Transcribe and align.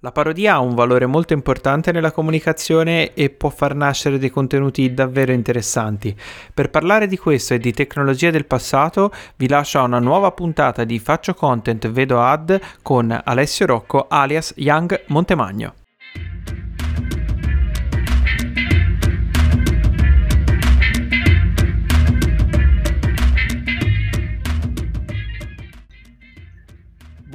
La 0.00 0.12
parodia 0.12 0.54
ha 0.54 0.60
un 0.60 0.74
valore 0.74 1.06
molto 1.06 1.32
importante 1.32 1.90
nella 1.90 2.12
comunicazione 2.12 3.14
e 3.14 3.30
può 3.30 3.48
far 3.48 3.74
nascere 3.74 4.18
dei 4.18 4.28
contenuti 4.28 4.92
davvero 4.92 5.32
interessanti. 5.32 6.14
Per 6.52 6.68
parlare 6.68 7.06
di 7.06 7.16
questo 7.16 7.54
e 7.54 7.58
di 7.58 7.72
tecnologie 7.72 8.30
del 8.30 8.44
passato, 8.44 9.10
vi 9.36 9.48
lascio 9.48 9.78
a 9.78 9.84
una 9.84 9.98
nuova 9.98 10.32
puntata 10.32 10.84
di 10.84 10.98
Faccio 10.98 11.32
Content 11.32 11.88
Vedo 11.88 12.20
Ad 12.20 12.60
con 12.82 13.18
Alessio 13.24 13.64
Rocco 13.64 14.06
alias 14.08 14.52
Young 14.56 15.04
Montemagno. 15.06 15.85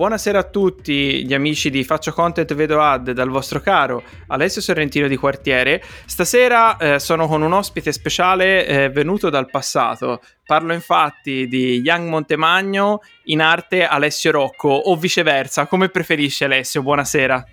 Buonasera 0.01 0.39
a 0.39 0.43
tutti 0.49 1.23
gli 1.23 1.31
amici 1.31 1.69
di 1.69 1.83
Faccio 1.83 2.11
Content 2.11 2.51
Vedo 2.55 2.81
Ad 2.81 3.11
dal 3.11 3.29
vostro 3.29 3.59
caro 3.59 4.01
Alessio 4.29 4.59
Sorrentino 4.59 5.07
di 5.07 5.15
Quartiere. 5.15 5.79
Stasera 6.07 6.75
eh, 6.77 6.97
sono 6.97 7.27
con 7.27 7.43
un 7.43 7.53
ospite 7.53 7.91
speciale 7.91 8.65
eh, 8.65 8.89
venuto 8.89 9.29
dal 9.29 9.51
passato. 9.51 10.21
Parlo 10.43 10.73
infatti 10.73 11.47
di 11.47 11.81
Young 11.81 12.09
Montemagno 12.09 13.01
in 13.25 13.41
arte 13.41 13.85
Alessio 13.85 14.31
Rocco 14.31 14.69
o 14.69 14.95
viceversa, 14.95 15.67
come 15.67 15.89
preferisce 15.89 16.45
Alessio? 16.45 16.81
Buonasera. 16.81 17.45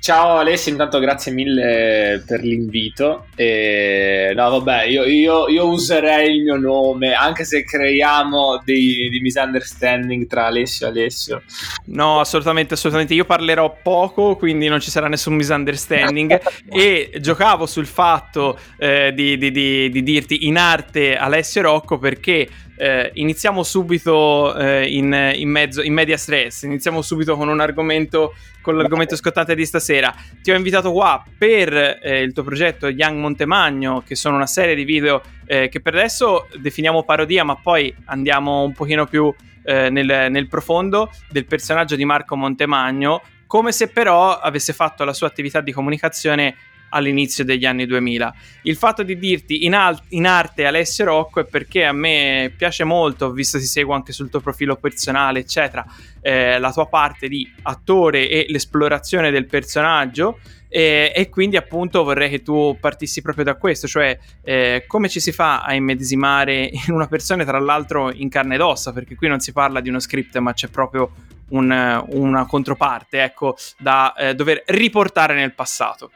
Ciao 0.00 0.36
Alessio, 0.36 0.70
intanto 0.70 1.00
grazie 1.00 1.32
mille 1.32 2.22
per 2.26 2.42
l'invito. 2.42 3.26
E, 3.34 4.32
no, 4.34 4.48
vabbè, 4.48 4.84
io, 4.84 5.04
io, 5.04 5.48
io, 5.48 5.66
userei 5.66 6.36
il 6.36 6.42
mio 6.44 6.56
nome, 6.56 7.12
anche 7.12 7.44
se 7.44 7.64
creiamo 7.64 8.62
dei, 8.64 9.08
dei, 9.10 9.20
misunderstanding 9.20 10.26
tra 10.26 10.46
Alessio 10.46 10.86
e 10.86 10.90
Alessio. 10.90 11.42
No, 11.86 12.20
assolutamente, 12.20 12.74
assolutamente. 12.74 13.12
Io 13.14 13.24
parlerò 13.24 13.76
poco, 13.82 14.36
quindi 14.36 14.68
non 14.68 14.80
ci 14.80 14.90
sarà 14.90 15.08
nessun 15.08 15.34
misunderstanding. 15.34 16.40
e 16.70 17.12
giocavo 17.20 17.66
sul 17.66 17.86
fatto 17.86 18.58
eh, 18.78 19.12
di, 19.14 19.36
di, 19.36 19.50
di, 19.50 19.90
di 19.90 20.02
dirti 20.02 20.46
in 20.46 20.56
arte 20.56 21.16
Alessio 21.16 21.62
Rocco 21.62 21.98
perché 21.98 22.48
eh, 22.78 23.10
iniziamo 23.14 23.64
subito 23.64 24.54
eh, 24.56 24.86
in, 24.86 25.32
in, 25.34 25.50
mezzo, 25.50 25.82
in 25.82 25.92
media 25.92 26.16
stress, 26.16 26.62
iniziamo 26.62 27.02
subito 27.02 27.36
con 27.36 27.48
un 27.48 27.58
argomento, 27.60 28.34
con 28.62 28.76
l'argomento 28.76 29.16
scottante 29.16 29.56
di 29.56 29.66
stasera. 29.66 30.14
Ti 30.40 30.52
ho 30.52 30.54
invitato 30.54 30.92
qua 30.92 31.22
per 31.36 31.98
eh, 32.00 32.20
il 32.20 32.32
tuo 32.32 32.44
progetto 32.44 32.88
Young 32.88 33.18
Montemagno, 33.18 34.02
che 34.06 34.14
sono 34.14 34.36
una 34.36 34.46
serie 34.46 34.76
di 34.76 34.84
video 34.84 35.20
eh, 35.44 35.68
che 35.68 35.80
per 35.80 35.94
adesso 35.94 36.46
definiamo 36.56 37.02
parodia, 37.02 37.42
ma 37.42 37.56
poi 37.56 37.92
andiamo 38.06 38.62
un 38.62 38.72
pochino 38.72 39.06
più 39.06 39.34
eh, 39.64 39.90
nel, 39.90 40.30
nel 40.30 40.46
profondo 40.46 41.10
del 41.30 41.46
personaggio 41.46 41.96
di 41.96 42.04
Marco 42.04 42.36
Montemagno, 42.36 43.22
come 43.46 43.72
se 43.72 43.88
però 43.88 44.38
avesse 44.38 44.72
fatto 44.72 45.04
la 45.04 45.12
sua 45.12 45.26
attività 45.26 45.60
di 45.60 45.72
comunicazione 45.72 46.54
all'inizio 46.90 47.44
degli 47.44 47.64
anni 47.64 47.86
2000. 47.86 48.34
Il 48.62 48.76
fatto 48.76 49.02
di 49.02 49.18
dirti 49.18 49.64
in, 49.64 49.74
al- 49.74 50.00
in, 50.08 50.26
arte 50.26 50.66
Alessio 50.66 51.04
Rocco 51.04 51.40
è 51.40 51.44
perché 51.44 51.84
a 51.84 51.92
me 51.92 52.52
piace 52.56 52.84
molto, 52.84 53.32
visto 53.32 53.58
che 53.58 53.64
ti 53.64 53.70
seguo 53.70 53.94
anche 53.94 54.12
sul 54.12 54.30
tuo 54.30 54.40
profilo 54.40 54.76
personale, 54.76 55.40
eccetera, 55.40 55.84
eh, 56.20 56.58
la 56.58 56.72
tua 56.72 56.86
parte 56.86 57.28
di 57.28 57.50
attore 57.62 58.28
e 58.28 58.46
l'esplorazione 58.48 59.30
del 59.30 59.46
personaggio. 59.46 60.38
E, 60.70 61.12
e, 61.14 61.30
quindi 61.30 61.56
appunto 61.56 62.04
vorrei 62.04 62.28
che 62.28 62.42
tu 62.42 62.76
partissi 62.78 63.22
proprio 63.22 63.42
da 63.44 63.54
questo, 63.54 63.86
cioè 63.86 64.18
eh, 64.42 64.84
come 64.86 65.08
ci 65.08 65.18
si 65.18 65.32
fa 65.32 65.62
a 65.62 65.72
immedesimare 65.72 66.70
in 66.86 66.92
una 66.92 67.06
persona, 67.06 67.44
tra 67.44 67.58
l'altro 67.58 68.12
in 68.12 68.28
carne 68.28 68.56
ed 68.56 68.60
ossa, 68.60 68.92
perché 68.92 69.14
qui 69.14 69.28
non 69.28 69.40
si 69.40 69.52
parla 69.52 69.80
di 69.80 69.88
uno 69.88 69.98
script, 69.98 70.36
ma 70.38 70.52
c'è 70.52 70.68
proprio 70.68 71.10
un, 71.50 72.04
una 72.08 72.46
controparte, 72.46 73.22
ecco, 73.22 73.56
da 73.78 74.14
eh, 74.14 74.34
dover 74.34 74.62
riportare 74.66 75.34
nel 75.34 75.54
passato. 75.54 76.10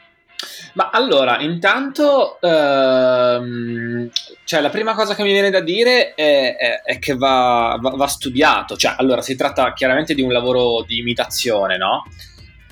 Ma 0.74 0.90
allora, 0.90 1.40
intanto, 1.40 2.38
ehm, 2.40 4.08
cioè, 4.44 4.60
la 4.60 4.70
prima 4.70 4.94
cosa 4.94 5.14
che 5.14 5.22
mi 5.22 5.32
viene 5.32 5.50
da 5.50 5.60
dire 5.60 6.14
è, 6.14 6.56
è, 6.56 6.82
è 6.82 6.98
che 6.98 7.14
va, 7.14 7.78
va, 7.80 7.90
va, 7.90 8.06
studiato. 8.06 8.76
Cioè, 8.76 8.94
allora, 8.96 9.20
si 9.20 9.36
tratta 9.36 9.72
chiaramente 9.74 10.14
di 10.14 10.22
un 10.22 10.32
lavoro 10.32 10.82
di 10.86 10.98
imitazione, 10.98 11.76
no? 11.76 12.04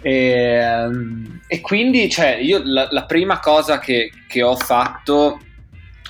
E, 0.03 0.13
ehm, 0.13 1.41
e 1.47 1.61
quindi, 1.61 2.09
cioè, 2.11 2.39
io 2.41 2.63
la, 2.65 2.89
la 2.91 3.05
prima 3.05 3.39
cosa 3.39 3.79
che, 3.79 4.11
che 4.27 4.43
ho 4.43 4.57
fatto, 4.57 5.39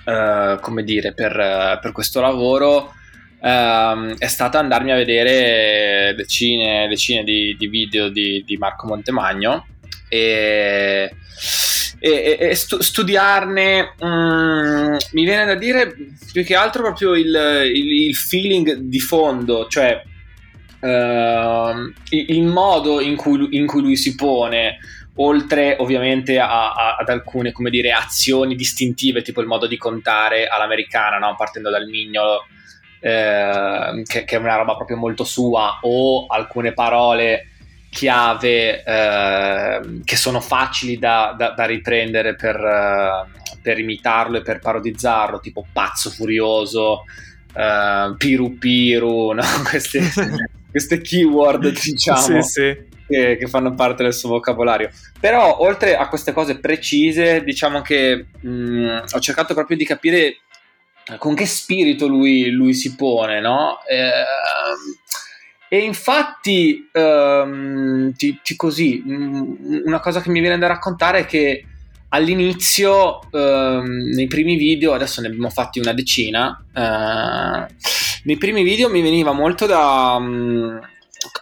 eh, 0.05 0.59
come 0.61 0.85
dire, 0.85 1.13
per, 1.13 1.79
per 1.81 1.93
questo 1.93 2.21
lavoro 2.21 2.95
Uh, 3.41 4.19
è 4.19 4.27
stata 4.27 4.59
andarmi 4.59 4.93
a 4.93 4.97
vedere 4.97 6.13
decine, 6.15 6.87
decine 6.89 7.25
di, 7.25 7.57
di 7.59 7.69
video 7.69 8.11
di, 8.11 8.45
di, 8.45 8.59
Marco 8.59 8.87
Montemagno 8.87 9.65
e, 10.11 11.15
e, 12.01 12.37
e 12.41 12.55
stu- 12.57 12.81
studiarne 12.81 13.95
mm, 14.05 14.97
mi 15.13 15.25
viene 15.25 15.45
da 15.45 15.55
dire 15.55 15.95
più 16.33 16.45
che 16.45 16.57
altro 16.57 16.83
proprio 16.83 17.15
il, 17.15 17.27
il, 17.73 18.09
il 18.09 18.17
feeling 18.17 18.75
di 18.75 18.99
fondo, 18.99 19.69
cioè 19.69 20.03
uh, 20.81 21.93
il, 22.11 22.43
modo 22.43 23.01
in 23.01 23.15
cui, 23.17 23.49
in 23.57 23.67
cui, 23.67 23.83
lui 23.83 23.97
si 23.97 24.17
pone, 24.17 24.79
oltre 25.17 25.77
ovviamente 25.79 26.39
a, 26.41 26.73
a, 26.73 26.97
ad 26.97 27.09
alcune 27.09 27.53
come 27.53 27.71
dire, 27.71 27.93
azioni 27.93 28.57
distintive, 28.57 29.23
tipo 29.23 29.41
il 29.41 29.47
modo 29.47 29.67
di 29.67 29.77
contare 29.77 30.49
all'americana, 30.49 31.19
no? 31.19 31.35
partendo 31.37 31.71
dal 31.71 31.87
mignolo. 31.87 32.47
Eh, 33.03 34.03
che, 34.05 34.25
che, 34.25 34.37
è 34.37 34.39
una 34.39 34.57
roba 34.57 34.77
proprio 34.77 34.99
molto 34.99 35.25
sua, 35.25 35.79
o 35.83 36.27
alcune 36.27 36.75
parole 36.75 37.50
chiave 37.91 38.83
eh, 38.85 40.01
che 40.05 40.17
sono 40.17 40.41
facili 40.41 40.97
da, 40.99 41.35
da, 41.37 41.51
da 41.51 41.65
riprendere 41.65 42.37
per, 42.37 42.57
uh, 42.57 43.59
per, 43.61 43.79
imitarlo 43.79 44.39
e 44.39 44.43
per 44.43 44.61
parodizzarlo, 44.61 45.41
tipo 45.41 45.67
pazzo 45.73 46.09
furioso, 46.11 47.05
uh, 47.53 48.17
piru 48.17 48.57
piru, 48.59 49.33
no? 49.35 49.43
queste, 49.69 50.01
queste, 50.71 51.01
keyword 51.01 51.69
diciamo. 51.69 52.41
Sì, 52.41 52.43
sì. 52.43 52.89
Che, 53.11 53.37
che, 53.37 53.47
fanno 53.49 53.75
parte 53.75 54.05
del 54.05 54.15
suo 54.15 54.29
vocabolario. 54.29 54.89
Però, 55.19 55.59
oltre 55.63 55.97
a 55.97 56.07
queste 56.07 56.33
cose 56.33 56.61
precise, 56.61 57.43
diciamo 57.43 57.83
che 57.83 58.27
mh, 58.41 58.49
mm, 58.49 58.99
ho 59.11 59.19
cercato 59.19 59.53
proprio 59.53 59.77
di 59.77 59.85
capire 59.85 60.37
con 61.19 61.35
che 61.35 61.45
spirito 61.45 62.07
lui, 62.07 62.51
lui 62.51 62.73
si 62.73 62.95
pone, 62.95 63.41
no? 63.41 63.81
Eh, 63.85 64.13
e 65.73 65.79
infatti, 65.79 66.89
um, 66.95 68.13
ti, 68.15 68.41
ti 68.43 68.57
così, 68.57 69.05
um, 69.07 69.57
una 69.85 70.01
cosa 70.01 70.21
che 70.21 70.29
mi 70.29 70.41
viene 70.41 70.59
da 70.59 70.67
raccontare 70.67 71.21
è 71.21 71.27
che 71.27 71.65
all'inizio, 72.09 73.21
um, 73.31 74.11
nei 74.13 74.27
primi 74.27 74.57
video, 74.57 74.95
adesso 74.95 75.21
ne 75.21 75.29
abbiamo 75.29 75.49
fatti 75.49 75.79
una 75.79 75.93
decina, 75.93 76.61
uh, 76.75 77.73
nei 78.25 78.37
primi 78.37 78.65
video 78.65 78.91
mi 78.91 79.01
veniva 79.01 79.31
molto 79.31 79.67
da... 79.67 80.17
Um, 80.19 80.81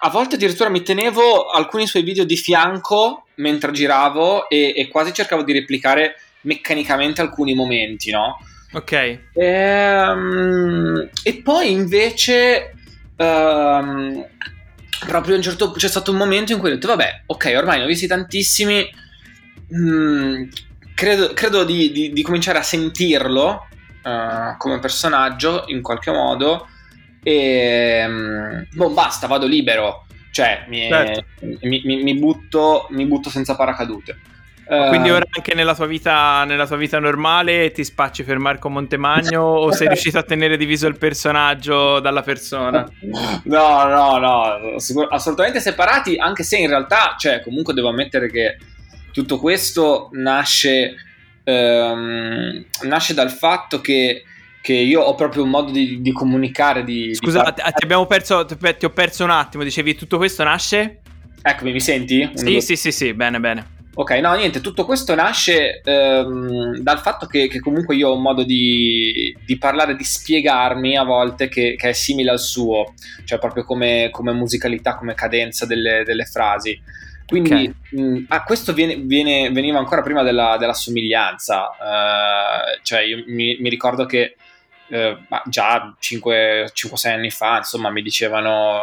a 0.00 0.10
volte 0.10 0.34
addirittura 0.34 0.68
mi 0.68 0.82
tenevo 0.82 1.48
alcuni 1.48 1.86
suoi 1.86 2.02
video 2.02 2.24
di 2.24 2.36
fianco 2.36 3.28
mentre 3.36 3.72
giravo 3.72 4.46
e, 4.50 4.74
e 4.76 4.88
quasi 4.88 5.14
cercavo 5.14 5.42
di 5.42 5.54
replicare 5.54 6.16
meccanicamente 6.42 7.22
alcuni 7.22 7.54
momenti, 7.54 8.10
no? 8.10 8.36
Ok. 8.72 8.92
E, 9.32 10.02
um, 10.06 11.08
e 11.22 11.34
poi 11.42 11.72
invece 11.72 12.74
Um, 13.18 14.24
proprio 15.06 15.34
a 15.34 15.36
un 15.38 15.42
certo 15.42 15.72
c'è 15.72 15.88
stato 15.88 16.12
un 16.12 16.16
momento 16.16 16.52
in 16.52 16.58
cui 16.58 16.70
ho 16.70 16.74
detto 16.74 16.86
vabbè 16.86 17.22
ok 17.26 17.54
ormai 17.56 17.78
ne 17.78 17.84
ho 17.84 17.86
visti 17.88 18.06
tantissimi 18.06 18.88
mm, 19.74 20.44
credo, 20.94 21.32
credo 21.34 21.64
di, 21.64 21.90
di, 21.90 22.12
di, 22.12 22.22
cominciare 22.22 22.58
a 22.58 22.62
sentirlo 22.62 23.66
uh, 24.04 24.56
come 24.56 24.78
personaggio 24.80 25.64
in 25.66 25.82
qualche 25.82 26.12
modo 26.12 26.68
e 27.22 28.04
um, 28.06 28.66
boh 28.72 28.90
basta 28.90 29.26
vado 29.26 29.46
libero 29.46 30.06
cioè 30.30 30.66
mi, 30.68 30.88
certo. 30.88 31.24
mi, 31.40 31.82
mi, 31.84 32.02
mi, 32.02 32.14
butto, 32.14 32.86
mi 32.90 33.04
butto 33.06 33.30
senza 33.30 33.56
paracadute 33.56 34.16
quindi 34.68 35.08
ehm. 35.08 35.14
ora 35.14 35.24
anche 35.30 35.54
nella 35.54 35.74
tua, 35.74 35.86
vita, 35.86 36.44
nella 36.44 36.66
tua 36.66 36.76
vita 36.76 36.98
normale 36.98 37.70
ti 37.72 37.82
spacci 37.82 38.22
per 38.22 38.38
Marco 38.38 38.68
Montemagno 38.68 39.40
o 39.40 39.72
sei 39.72 39.88
riuscito 39.88 40.18
a 40.18 40.22
tenere 40.22 40.58
diviso 40.58 40.86
il 40.86 40.98
personaggio 40.98 42.00
dalla 42.00 42.20
persona? 42.20 42.86
No, 43.44 43.84
no, 43.86 44.18
no, 44.18 44.76
assolutamente 45.08 45.60
separati, 45.60 46.16
anche 46.16 46.42
se 46.42 46.58
in 46.58 46.68
realtà, 46.68 47.14
cioè, 47.18 47.40
comunque 47.40 47.72
devo 47.72 47.88
ammettere 47.88 48.30
che 48.30 48.58
tutto 49.10 49.38
questo 49.38 50.10
nasce, 50.12 50.94
ehm, 51.44 52.64
nasce 52.82 53.14
dal 53.14 53.30
fatto 53.30 53.80
che 53.80 54.22
che 54.60 54.74
io 54.74 55.00
ho 55.00 55.14
proprio 55.14 55.44
un 55.44 55.48
modo 55.48 55.70
di, 55.70 56.02
di 56.02 56.12
comunicare. 56.12 56.84
Di, 56.84 57.14
Scusa, 57.14 57.42
di 57.42 57.54
ti 57.54 57.84
abbiamo 57.84 58.04
perso, 58.04 58.44
ti 58.44 58.84
ho 58.84 58.90
perso 58.90 59.24
un 59.24 59.30
attimo. 59.30 59.62
Dicevi 59.62 59.94
tutto 59.94 60.18
questo 60.18 60.44
nasce? 60.44 61.00
Eccomi, 61.40 61.72
mi 61.72 61.80
senti? 61.80 62.28
Sì, 62.34 62.60
sì, 62.60 62.76
sì, 62.76 62.92
sì, 62.92 63.14
bene, 63.14 63.40
bene. 63.40 63.76
Ok, 63.98 64.12
no, 64.12 64.32
niente, 64.34 64.60
tutto 64.60 64.84
questo 64.84 65.16
nasce 65.16 65.80
ehm, 65.82 66.76
dal 66.76 67.00
fatto 67.00 67.26
che, 67.26 67.48
che, 67.48 67.58
comunque 67.58 67.96
io 67.96 68.10
ho 68.10 68.14
un 68.14 68.22
modo 68.22 68.44
di, 68.44 69.36
di 69.44 69.58
parlare, 69.58 69.96
di 69.96 70.04
spiegarmi 70.04 70.96
a 70.96 71.02
volte 71.02 71.48
che, 71.48 71.74
che, 71.76 71.88
è 71.88 71.92
simile 71.92 72.30
al 72.30 72.38
suo, 72.38 72.94
cioè 73.24 73.40
proprio 73.40 73.64
come, 73.64 74.08
come 74.12 74.32
musicalità, 74.32 74.94
come 74.94 75.14
cadenza 75.14 75.66
delle, 75.66 76.04
delle 76.04 76.26
frasi. 76.26 76.80
Quindi 77.26 77.50
okay. 77.50 77.74
mh, 77.90 78.26
ah, 78.28 78.44
questo 78.44 78.72
viene, 78.72 78.94
viene, 78.98 79.50
veniva 79.50 79.80
ancora 79.80 80.02
prima 80.02 80.22
della, 80.22 80.56
della 80.58 80.74
somiglianza, 80.74 81.62
uh, 81.66 82.80
cioè 82.82 83.00
io 83.00 83.24
mi, 83.26 83.56
mi 83.58 83.68
ricordo 83.68 84.06
che 84.06 84.36
uh, 84.90 85.16
già 85.46 85.92
5-6 86.00 87.08
anni 87.08 87.30
fa, 87.30 87.56
insomma, 87.56 87.90
mi 87.90 88.02
dicevano, 88.02 88.78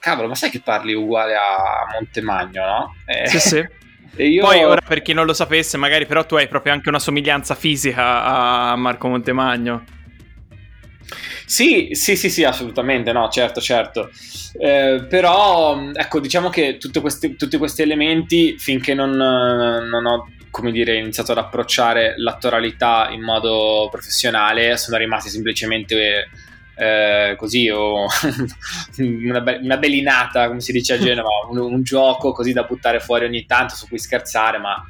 cavolo, 0.00 0.26
ma 0.26 0.34
sai 0.34 0.50
che 0.50 0.60
parli 0.60 0.92
uguale 0.92 1.36
a 1.36 1.86
Montemagno, 1.92 2.64
no? 2.64 2.94
Eh, 3.06 3.28
sì, 3.28 3.38
sì. 3.38 3.68
Io... 4.16 4.42
Poi 4.44 4.64
ora 4.64 4.80
per 4.86 5.02
chi 5.02 5.12
non 5.12 5.26
lo 5.26 5.32
sapesse, 5.32 5.76
magari 5.76 6.06
però 6.06 6.26
tu 6.26 6.34
hai 6.34 6.48
proprio 6.48 6.72
anche 6.72 6.88
una 6.88 6.98
somiglianza 6.98 7.54
fisica 7.54 8.24
a 8.24 8.76
Marco 8.76 9.08
Montemagno. 9.08 9.84
Sì, 11.50 11.88
sì, 11.92 12.14
sì, 12.14 12.30
sì, 12.30 12.44
assolutamente, 12.44 13.10
no, 13.10 13.28
certo, 13.28 13.60
certo. 13.60 14.10
Eh, 14.56 15.04
però, 15.08 15.90
ecco, 15.92 16.20
diciamo 16.20 16.48
che 16.48 16.78
questi, 17.00 17.34
tutti 17.34 17.56
questi 17.56 17.82
elementi, 17.82 18.56
finché 18.56 18.94
non, 18.94 19.10
non, 19.10 20.06
ho, 20.06 20.28
come 20.50 20.70
dire, 20.70 20.96
iniziato 20.96 21.32
ad 21.32 21.38
approcciare 21.38 22.14
l'attoralità 22.18 23.08
in 23.10 23.22
modo 23.22 23.88
professionale, 23.90 24.76
sono 24.76 24.96
rimasti 24.96 25.28
semplicemente 25.28 26.28
eh, 26.80 27.34
così, 27.36 27.68
o 27.68 28.06
una, 28.96 29.40
be- 29.42 29.60
una, 29.62 29.76
belinata, 29.76 30.48
come 30.48 30.60
si 30.60 30.72
dice 30.72 30.94
a 30.94 30.98
Genova, 30.98 31.28
un, 31.50 31.58
un 31.58 31.82
gioco 31.82 32.32
così 32.32 32.54
da 32.54 32.62
buttare 32.62 33.00
fuori 33.00 33.26
ogni 33.26 33.44
tanto 33.44 33.74
su 33.74 33.86
cui 33.86 33.98
scherzare, 33.98 34.56
ma 34.56 34.82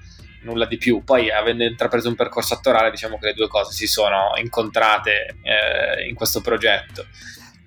nulla 0.42 0.66
di 0.66 0.76
più. 0.76 1.02
Poi, 1.02 1.32
avendo 1.32 1.64
intrapreso 1.64 2.08
un 2.08 2.14
percorso 2.14 2.54
attorale, 2.54 2.92
diciamo 2.92 3.18
che 3.18 3.26
le 3.26 3.34
due 3.34 3.48
cose 3.48 3.72
si 3.72 3.88
sono 3.88 4.34
incontrate 4.40 5.34
eh, 5.42 6.06
in 6.08 6.14
questo 6.14 6.40
progetto. 6.40 7.06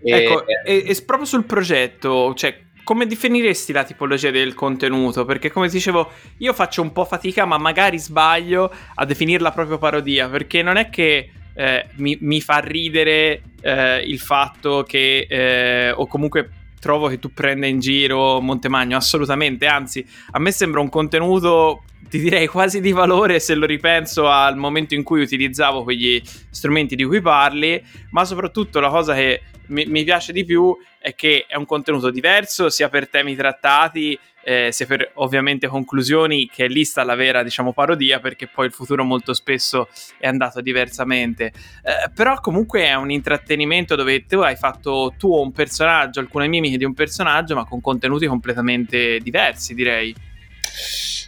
E, 0.01 0.11
ecco, 0.11 0.45
e, 0.47 0.85
e 0.87 1.03
proprio 1.05 1.27
sul 1.27 1.43
progetto, 1.43 2.33
cioè, 2.33 2.57
come 2.85 3.05
definiresti 3.05 3.73
la 3.73 3.83
tipologia 3.83 4.31
del 4.31 4.53
contenuto? 4.53 5.25
Perché 5.25 5.51
come 5.51 5.67
dicevo, 5.67 6.11
io 6.37 6.53
faccio 6.53 6.81
un 6.81 6.93
po' 6.93 7.03
fatica, 7.03 7.43
ma 7.43 7.57
magari 7.57 7.99
sbaglio 7.99 8.73
a 8.95 9.03
definirla 9.03 9.51
proprio 9.51 9.77
parodia, 9.77 10.29
perché 10.29 10.61
non 10.61 10.77
è 10.77 10.89
che 10.89 11.29
eh, 11.53 11.87
mi, 11.95 12.17
mi, 12.21 12.41
fa 12.41 12.59
ridere 12.59 13.41
eh, 13.61 13.99
il 13.99 14.19
fatto 14.19 14.83
che, 14.87 15.27
eh, 15.29 15.91
o 15.91 16.07
comunque 16.07 16.49
trovo 16.79 17.07
che 17.07 17.19
tu 17.19 17.33
prenda 17.33 17.65
in 17.65 17.79
giro 17.79 18.41
Montemagno, 18.41 18.97
assolutamente, 18.97 19.65
anzi, 19.65 20.05
a 20.31 20.39
me 20.39 20.51
sembra 20.51 20.81
un 20.81 20.89
contenuto 20.89 21.83
ti 22.13 22.19
direi 22.19 22.45
quasi 22.45 22.79
di 22.79 22.91
valore 22.91 23.39
se 23.39 23.55
lo 23.55 23.65
ripenso 23.65 24.29
al 24.29 24.55
momento 24.55 24.93
in 24.93 25.01
cui 25.01 25.23
utilizzavo 25.23 25.81
quegli 25.81 26.21
strumenti 26.51 26.95
di 26.95 27.03
cui 27.05 27.21
parli, 27.21 27.83
ma 28.11 28.23
soprattutto 28.23 28.79
la 28.79 28.89
cosa 28.89 29.15
che 29.15 29.41
mi, 29.69 29.85
mi 29.87 30.03
piace 30.03 30.31
di 30.31 30.45
più 30.45 30.77
è 30.99 31.15
che 31.15 31.45
è 31.47 31.55
un 31.55 31.65
contenuto 31.65 32.11
diverso 32.11 32.69
sia 32.69 32.87
per 32.87 33.09
temi 33.09 33.35
trattati 33.35 34.15
eh, 34.43 34.69
sia 34.71 34.85
per 34.85 35.09
ovviamente 35.15 35.65
conclusioni 35.65 36.47
che 36.53 36.67
lì 36.67 36.85
sta 36.85 37.03
la 37.03 37.15
vera 37.15 37.41
diciamo 37.41 37.73
parodia 37.73 38.19
perché 38.19 38.45
poi 38.45 38.67
il 38.67 38.73
futuro 38.73 39.03
molto 39.03 39.33
spesso 39.33 39.87
è 40.19 40.27
andato 40.27 40.61
diversamente. 40.61 41.45
Eh, 41.45 42.11
però 42.13 42.39
comunque 42.41 42.83
è 42.85 42.93
un 42.93 43.09
intrattenimento 43.09 43.95
dove 43.95 44.27
tu 44.27 44.37
hai 44.37 44.55
fatto 44.55 45.15
tuo 45.17 45.41
un 45.41 45.51
personaggio 45.51 46.19
alcune 46.19 46.47
mimiche 46.47 46.77
di 46.77 46.85
un 46.85 46.93
personaggio 46.93 47.55
ma 47.55 47.65
con 47.65 47.81
contenuti 47.81 48.27
completamente 48.27 49.17
diversi 49.17 49.73
direi 49.73 50.13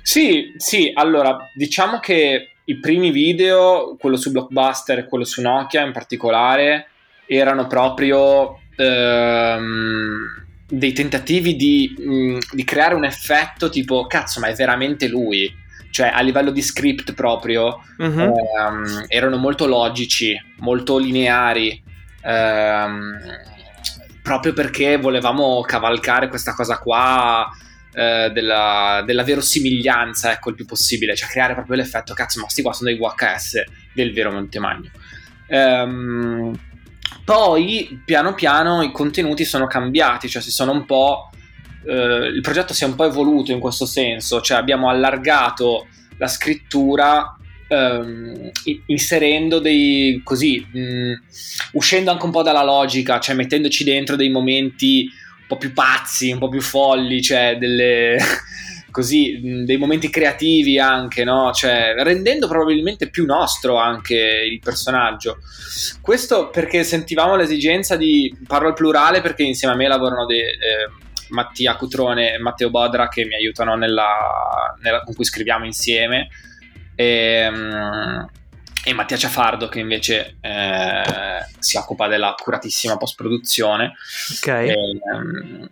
sì, 0.06 0.54
sì, 0.58 0.92
allora 0.94 1.50
diciamo 1.56 2.00
che 2.00 2.52
i 2.66 2.80
primi 2.80 3.10
video, 3.10 3.96
quello 3.98 4.18
su 4.18 4.30
Blockbuster 4.30 5.00
e 5.00 5.06
quello 5.08 5.24
su 5.24 5.42
Nokia 5.42 5.84
in 5.84 5.94
particolare, 5.94 6.90
erano 7.26 7.66
proprio 7.66 8.60
ehm, 8.76 10.46
dei 10.68 10.94
tentativi 10.94 11.56
di, 11.56 11.96
mh, 11.98 12.14
mm, 12.14 12.38
di, 12.52 12.64
creare 12.64 12.94
un 12.94 13.04
effetto 13.04 13.72
tipo 13.72 14.06
cazzo, 14.06 14.40
ma 14.40 14.46
è 14.46 14.54
veramente 14.54 15.08
lui. 15.08 15.52
Cioè, 15.90 16.12
a 16.14 16.22
livello 16.22 16.52
di 16.52 16.62
script 16.62 17.16
proprio, 17.16 17.82
uh-huh. 17.98 18.36
ehm, 18.60 19.06
erano 19.08 19.38
molto 19.38 19.66
logici, 19.66 20.40
molto 20.58 21.00
lineari. 21.00 21.82
Ehm, 22.22 23.20
proprio 24.22 24.54
perché 24.54 24.98
volevamo 24.98 25.62
cavalcare 25.62 26.28
questa 26.28 26.54
cosa 26.54 26.78
qua 26.78 27.50
eh, 27.96 28.30
della, 28.34 29.04
della, 29.06 29.24
verosimiglianza, 29.24 30.32
ecco, 30.34 30.50
il 30.50 30.56
più 30.56 30.66
possibile, 30.66 31.16
cioè 31.16 31.30
creare 31.30 31.54
proprio 31.54 31.78
l'effetto, 31.78 32.14
cazzo, 32.14 32.42
ma 32.42 32.50
sti 32.50 32.62
qua 32.62 32.74
sono 32.74 32.90
dei 32.90 33.00
VHS 33.00 33.64
del 33.94 34.12
vero 34.12 34.32
Montemagno. 34.32 34.92
Ehm, 35.48 36.54
poi, 37.24 38.02
piano 38.04 38.34
piano, 38.34 38.82
i 38.82 38.92
contenuti 38.92 39.46
sono 39.46 39.66
cambiati, 39.68 40.28
cioè 40.28 40.42
si 40.42 40.52
sono 40.52 40.74
un 40.74 40.86
po'... 40.86 41.30
Eh, 41.86 42.28
il 42.28 42.42
progetto 42.42 42.74
si 42.74 42.84
è 42.84 42.88
un 42.88 42.96
po' 42.96 43.06
evoluto 43.06 43.54
in 43.54 43.60
questo 43.60 43.86
senso, 43.86 44.42
cioè 44.42 44.58
abbiamo 44.58 44.90
allargato 44.90 45.88
la 46.18 46.28
scrittura 46.28 47.38
Um, 47.68 48.52
inserendo 48.86 49.58
dei 49.58 50.22
così 50.24 50.64
mm, 50.78 51.14
uscendo 51.72 52.12
anche 52.12 52.24
un 52.24 52.30
po' 52.30 52.44
dalla 52.44 52.64
logica, 52.64 53.20
cioè 53.20 53.34
mettendoci 53.34 53.84
dentro 53.84 54.16
dei 54.16 54.30
momenti 54.30 55.10
po' 55.48 55.58
più 55.58 55.74
pazzi, 55.74 56.32
un 56.32 56.40
po' 56.40 56.50
più 56.50 56.62
folli, 56.62 57.22
cioè 57.22 57.58
delle 57.58 58.18
così 58.92 59.64
dei 59.66 59.78
momenti 59.78 60.10
creativi 60.10 60.80
anche, 60.80 61.24
no? 61.24 61.52
Cioè 61.52 61.94
rendendo 61.98 62.48
probabilmente 62.48 63.10
più 63.10 63.26
nostro 63.26 63.78
anche 63.78 64.16
il 64.16 64.60
personaggio. 64.60 65.40
Questo 66.02 66.50
perché 66.50 66.84
sentivamo 66.84 67.36
l'esigenza 67.36 67.96
di 67.98 68.34
parlo 68.48 68.70
al 68.70 68.74
plurale 68.74 69.22
perché 69.22 69.44
insieme 69.44 69.74
a 69.74 69.78
me 69.78 69.88
lavorano 69.88 70.26
dei 70.26 70.40
eh, 70.40 70.90
Mattia 71.30 71.76
Cutrone 71.76 72.34
e 72.34 72.40
Matteo 72.40 72.70
Bodra 72.70 73.08
che 73.08 73.26
mi 73.26 73.36
aiutano 73.36 73.76
nella, 73.76 74.76
nella, 74.82 75.02
con 75.02 75.14
cui 75.14 75.26
scriviamo 75.26 75.66
insieme. 75.66 76.30
E, 76.96 77.48
um, 77.48 78.28
e 78.88 78.94
Mattia 78.94 79.18
Ciafardo 79.18 79.68
che 79.68 79.80
invece 79.80 80.38
eh, 80.42 81.04
si 81.58 81.76
occupa 81.76 82.08
della 82.08 82.30
accuratissima 82.30 82.98
post 82.98 83.16
produzione 83.16 83.94
ok. 84.36 84.48
E, 84.48 84.76
um, 85.12 85.68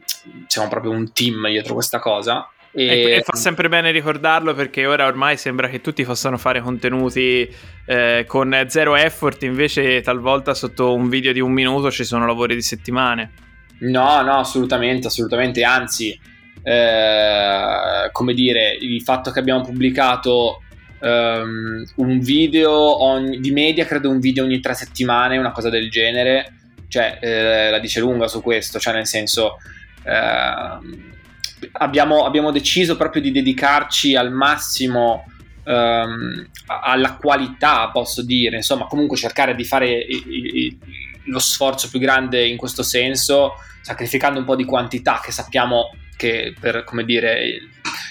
siamo 0.48 0.68
proprio 0.68 0.92
un 0.92 1.14
team 1.14 1.48
dietro 1.48 1.76
questa 1.76 2.00
cosa. 2.00 2.50
E... 2.72 2.86
E, 2.86 3.12
e... 3.18 3.22
fa 3.22 3.36
sempre 3.36 3.70
bene 3.70 3.92
ricordarlo 3.92 4.56
perché 4.56 4.88
ora 4.88 5.06
ormai 5.06 5.38
sembra 5.38 5.70
che 5.70 5.80
tutti 5.80 6.04
possano 6.04 6.40
fare 6.40 6.60
contenuti 6.60 7.48
eh, 7.86 8.26
con 8.28 8.66
zero 8.68 8.96
effort, 8.96 9.44
invece 9.44 10.02
talvolta 10.02 10.56
sotto 10.56 10.96
un 10.96 11.08
video 11.08 11.34
di 11.34 11.40
un 11.40 11.52
minuto 11.52 11.92
ci 11.92 12.04
sono 12.04 12.26
lavori 12.26 12.56
di 12.56 12.64
settimane. 12.64 13.32
No, 13.82 14.22
no, 14.24 14.40
assolutamente, 14.40 15.06
assolutamente, 15.08 15.64
anzi, 15.64 16.20
eh, 16.64 18.10
come 18.12 18.34
dire, 18.34 18.76
il 18.80 19.04
fatto 19.04 19.30
che 19.30 19.38
abbiamo 19.38 19.62
pubblicato 19.62 20.64
um, 21.04 21.84
un 21.96 22.20
video 22.20 23.04
ogni, 23.04 23.40
di 23.40 23.52
media, 23.52 23.86
credo 23.86 24.10
un 24.10 24.20
video 24.20 24.44
ogni 24.44 24.60
tre 24.60 24.74
settimane, 24.74 25.38
una 25.38 25.52
cosa 25.52 25.70
del 25.70 25.90
genere, 25.90 26.54
cioè 26.88 27.20
eh, 27.22 27.70
la 27.70 27.80
dice 27.80 28.00
lunga 28.00 28.28
su 28.28 28.42
questo, 28.42 28.80
cioè 28.80 28.94
nel 28.94 29.08
senso 29.08 29.58
eh, 30.04 30.78
abbiamo, 31.74 32.26
abbiamo, 32.26 32.52
deciso 32.52 32.96
proprio 32.96 33.22
di 33.22 33.32
dedicarci 33.32 34.16
al 34.16 34.32
massimo 34.32 35.26
um, 35.66 36.48
alla 36.68 37.16
qualità, 37.16 37.90
posso 37.90 38.24
dire, 38.24 38.58
insomma 38.58 38.86
comunque 38.86 39.18
cercare 39.18 39.56
di 39.56 39.66
fare 39.66 39.90
i, 39.90 40.24
i, 40.28 40.78
lo 41.26 41.40
sforzo 41.40 41.90
più 41.90 42.00
grande 42.00 42.46
in 42.46 42.58
questo 42.58 42.84
senso, 42.84 43.54
sacrificando 43.82 44.40
un 44.40 44.46
po' 44.46 44.56
di 44.56 44.66
quantità 44.66 45.20
che 45.24 45.32
sappiamo 45.32 45.90
che 46.24 46.54
per, 46.58 46.86
come 46.86 47.04
dire, 47.04 47.60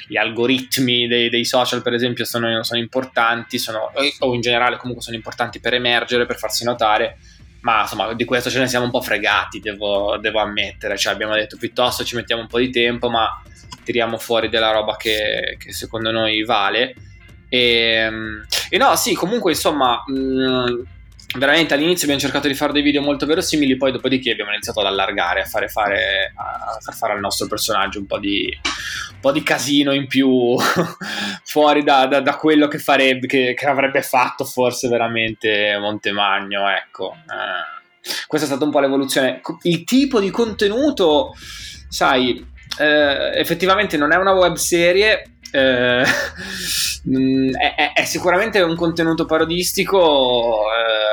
gli 0.06 0.18
algoritmi 0.18 1.06
dei, 1.06 1.30
dei 1.30 1.46
social, 1.46 1.80
per 1.80 1.94
esempio, 1.94 2.26
sono, 2.26 2.62
sono 2.62 2.78
importanti, 2.78 3.58
sono, 3.58 3.90
o 4.18 4.34
in 4.34 4.42
generale 4.42 4.76
comunque 4.76 5.02
sono 5.02 5.16
importanti 5.16 5.60
per 5.60 5.72
emergere, 5.72 6.26
per 6.26 6.36
farsi 6.36 6.64
notare. 6.64 7.16
Ma 7.60 7.82
insomma, 7.82 8.12
di 8.12 8.24
questo 8.26 8.50
ce 8.50 8.58
ne 8.58 8.68
siamo 8.68 8.84
un 8.84 8.90
po' 8.90 9.00
fregati, 9.00 9.60
devo, 9.60 10.18
devo 10.18 10.40
ammettere. 10.40 10.98
Cioè, 10.98 11.14
abbiamo 11.14 11.32
detto 11.34 11.56
piuttosto 11.56 12.04
ci 12.04 12.16
mettiamo 12.16 12.42
un 12.42 12.48
po' 12.48 12.58
di 12.58 12.70
tempo, 12.70 13.08
ma 13.08 13.42
tiriamo 13.82 14.18
fuori 14.18 14.50
della 14.50 14.72
roba 14.72 14.96
che, 14.96 15.56
che 15.58 15.72
secondo 15.72 16.10
noi 16.10 16.44
vale. 16.44 16.94
E, 17.48 18.10
e, 18.68 18.76
no, 18.76 18.94
sì, 18.96 19.14
comunque, 19.14 19.52
insomma, 19.52 20.02
mh, 20.06 20.12
mm, 20.12 20.82
veramente 21.36 21.74
all'inizio 21.74 22.04
abbiamo 22.04 22.20
cercato 22.20 22.48
di 22.48 22.54
fare 22.54 22.72
dei 22.72 22.82
video 22.82 23.02
molto 23.02 23.26
verosimili, 23.26 23.76
poi 23.76 23.92
dopodiché 23.92 24.32
abbiamo 24.32 24.50
iniziato 24.52 24.80
ad 24.80 24.86
allargare, 24.86 25.42
a, 25.42 25.44
fare 25.44 25.68
fare, 25.68 26.32
a 26.36 26.78
far 26.80 26.94
fare 26.94 27.12
al 27.12 27.20
nostro 27.20 27.46
personaggio 27.46 27.98
un 27.98 28.06
po' 28.06 28.18
di, 28.18 28.46
un 29.12 29.20
po 29.20 29.32
di 29.32 29.42
casino 29.42 29.92
in 29.92 30.06
più 30.06 30.56
fuori 31.44 31.82
da, 31.82 32.06
da, 32.06 32.20
da, 32.20 32.36
quello 32.36 32.68
che, 32.68 32.78
farebbe, 32.78 33.26
che, 33.26 33.54
che, 33.54 33.66
avrebbe 33.66 34.02
fatto 34.02 34.44
forse 34.44 34.88
veramente 34.88 35.76
Montemagno, 35.78 36.68
ecco. 36.68 37.14
Eh, 37.14 37.80
questa 38.26 38.46
è 38.46 38.50
stata 38.50 38.64
un 38.64 38.70
po' 38.70 38.80
l'evoluzione. 38.80 39.40
Il 39.62 39.84
tipo 39.84 40.20
di 40.20 40.30
contenuto, 40.30 41.34
sai, 41.88 42.44
eh, 42.78 43.32
effettivamente 43.38 43.96
non 43.96 44.12
è 44.12 44.16
una 44.16 44.32
web 44.32 44.54
serie, 44.54 45.32
eh, 45.52 46.02
mm, 47.08 47.54
è, 47.54 47.92
è, 47.94 48.04
sicuramente 48.04 48.60
un 48.60 48.74
contenuto 48.74 49.26
parodistico, 49.26 50.64
eh, 50.72 51.11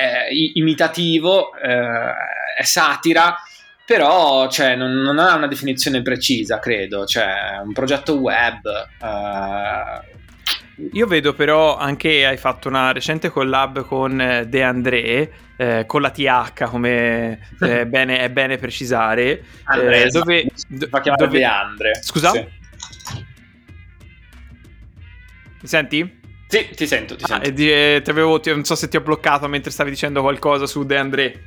è 0.00 0.28
imitativo, 0.54 1.54
eh, 1.56 2.12
è 2.56 2.62
satira, 2.62 3.36
però 3.84 4.48
cioè, 4.48 4.76
non, 4.76 4.92
non, 4.92 5.18
ha 5.18 5.34
una 5.34 5.46
definizione 5.46 6.00
precisa, 6.02 6.58
credo, 6.58 7.04
cioè 7.04 7.60
un 7.62 7.72
progetto 7.72 8.14
web. 8.18 8.60
Uh... 9.00 10.88
Io 10.92 11.06
vedo 11.06 11.34
però 11.34 11.76
anche 11.76 12.24
hai 12.24 12.38
fatto 12.38 12.68
una 12.68 12.92
recente 12.92 13.28
collab 13.28 13.84
con 13.84 14.20
eh, 14.20 14.46
De 14.46 14.62
André, 14.62 15.32
eh, 15.56 15.84
con 15.86 16.00
la 16.00 16.10
TH 16.10 16.64
come 16.64 17.48
eh, 17.60 17.86
bene, 17.86 18.20
è 18.20 18.30
bene 18.30 18.56
precisare, 18.56 19.42
Andrea, 19.64 20.04
eh, 20.04 20.08
dove, 20.08 20.46
do, 20.68 20.86
fa 20.88 21.00
chiamare 21.00 21.26
dove... 21.26 21.38
De 21.38 21.44
Andre. 21.44 22.02
Scusa? 22.02 22.30
Sì. 22.30 22.48
Mi 25.62 25.68
senti? 25.68 26.19
Sì, 26.50 26.68
ti 26.74 26.88
sento, 26.88 27.14
ti 27.14 27.24
sento. 27.24 27.46
Ah, 27.46 27.48
di, 27.48 27.70
eh, 27.70 28.00
ti 28.02 28.10
avevo, 28.10 28.40
ti, 28.40 28.50
non 28.50 28.64
so 28.64 28.74
se 28.74 28.88
ti 28.88 28.96
ho 28.96 29.00
bloccato 29.00 29.46
mentre 29.46 29.70
stavi 29.70 29.88
dicendo 29.90 30.20
qualcosa 30.20 30.66
su 30.66 30.84
De 30.84 30.96
André. 30.96 31.44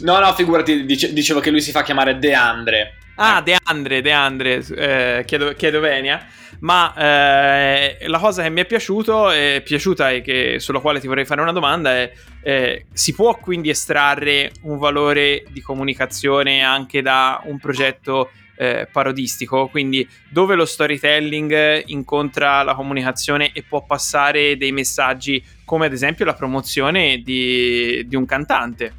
No, 0.00 0.18
no, 0.18 0.34
figurati, 0.34 0.84
dice, 0.84 1.12
dicevo 1.12 1.38
che 1.38 1.50
lui 1.50 1.60
si 1.60 1.70
fa 1.70 1.84
chiamare 1.84 2.18
De 2.18 2.34
Andre. 2.34 2.94
Ah, 3.14 3.40
De 3.40 3.56
Andre, 3.62 4.02
De 4.02 4.10
Andre, 4.10 4.64
eh, 4.74 5.22
chiedo, 5.24 5.52
chiedo 5.54 5.78
venia. 5.78 6.26
Ma 6.58 6.92
eh, 6.96 7.98
la 8.08 8.18
cosa 8.18 8.42
che 8.42 8.50
mi 8.50 8.62
è 8.62 8.64
piaciuto, 8.64 9.30
è 9.30 9.62
piaciuta 9.64 10.10
e 10.10 10.20
che, 10.20 10.56
sulla 10.58 10.80
quale 10.80 10.98
ti 10.98 11.06
vorrei 11.06 11.24
fare 11.24 11.40
una 11.40 11.52
domanda 11.52 11.92
è, 11.92 12.12
eh, 12.42 12.86
si 12.92 13.14
può 13.14 13.36
quindi 13.38 13.68
estrarre 13.68 14.50
un 14.62 14.78
valore 14.78 15.44
di 15.50 15.60
comunicazione 15.60 16.60
anche 16.60 17.02
da 17.02 17.40
un 17.44 17.58
progetto 17.60 18.30
eh, 18.62 18.86
parodistico, 18.90 19.66
quindi 19.66 20.08
dove 20.28 20.54
lo 20.54 20.64
storytelling 20.64 21.82
incontra 21.86 22.62
la 22.62 22.76
comunicazione 22.76 23.50
e 23.52 23.64
può 23.64 23.84
passare 23.84 24.56
dei 24.56 24.70
messaggi 24.70 25.42
come 25.64 25.86
ad 25.86 25.92
esempio 25.92 26.24
la 26.24 26.34
promozione 26.34 27.22
di, 27.24 28.04
di 28.06 28.14
un 28.14 28.24
cantante. 28.24 28.94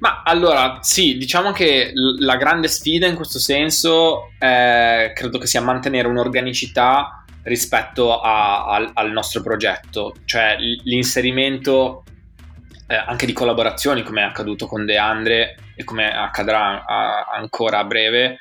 Ma 0.00 0.22
allora, 0.24 0.78
sì, 0.80 1.18
diciamo 1.18 1.52
che 1.52 1.92
l- 1.94 2.24
la 2.24 2.36
grande 2.36 2.66
sfida 2.66 3.06
in 3.06 3.14
questo 3.14 3.38
senso 3.38 4.32
eh, 4.40 5.12
credo 5.14 5.38
che 5.38 5.46
sia 5.46 5.60
mantenere 5.60 6.08
un'organicità 6.08 7.24
rispetto 7.44 8.20
a, 8.20 8.64
a, 8.64 8.90
al 8.92 9.12
nostro 9.12 9.40
progetto, 9.40 10.16
cioè 10.24 10.56
l'inserimento 10.82 12.02
eh, 12.88 12.96
anche 12.96 13.24
di 13.24 13.32
collaborazioni 13.32 14.02
come 14.02 14.22
è 14.22 14.24
accaduto 14.24 14.66
con 14.66 14.84
De 14.84 14.98
Andre 14.98 15.56
e 15.80 15.84
come 15.84 16.12
accadrà 16.12 16.84
a, 16.84 17.26
ancora 17.32 17.78
a 17.78 17.84
breve 17.84 18.38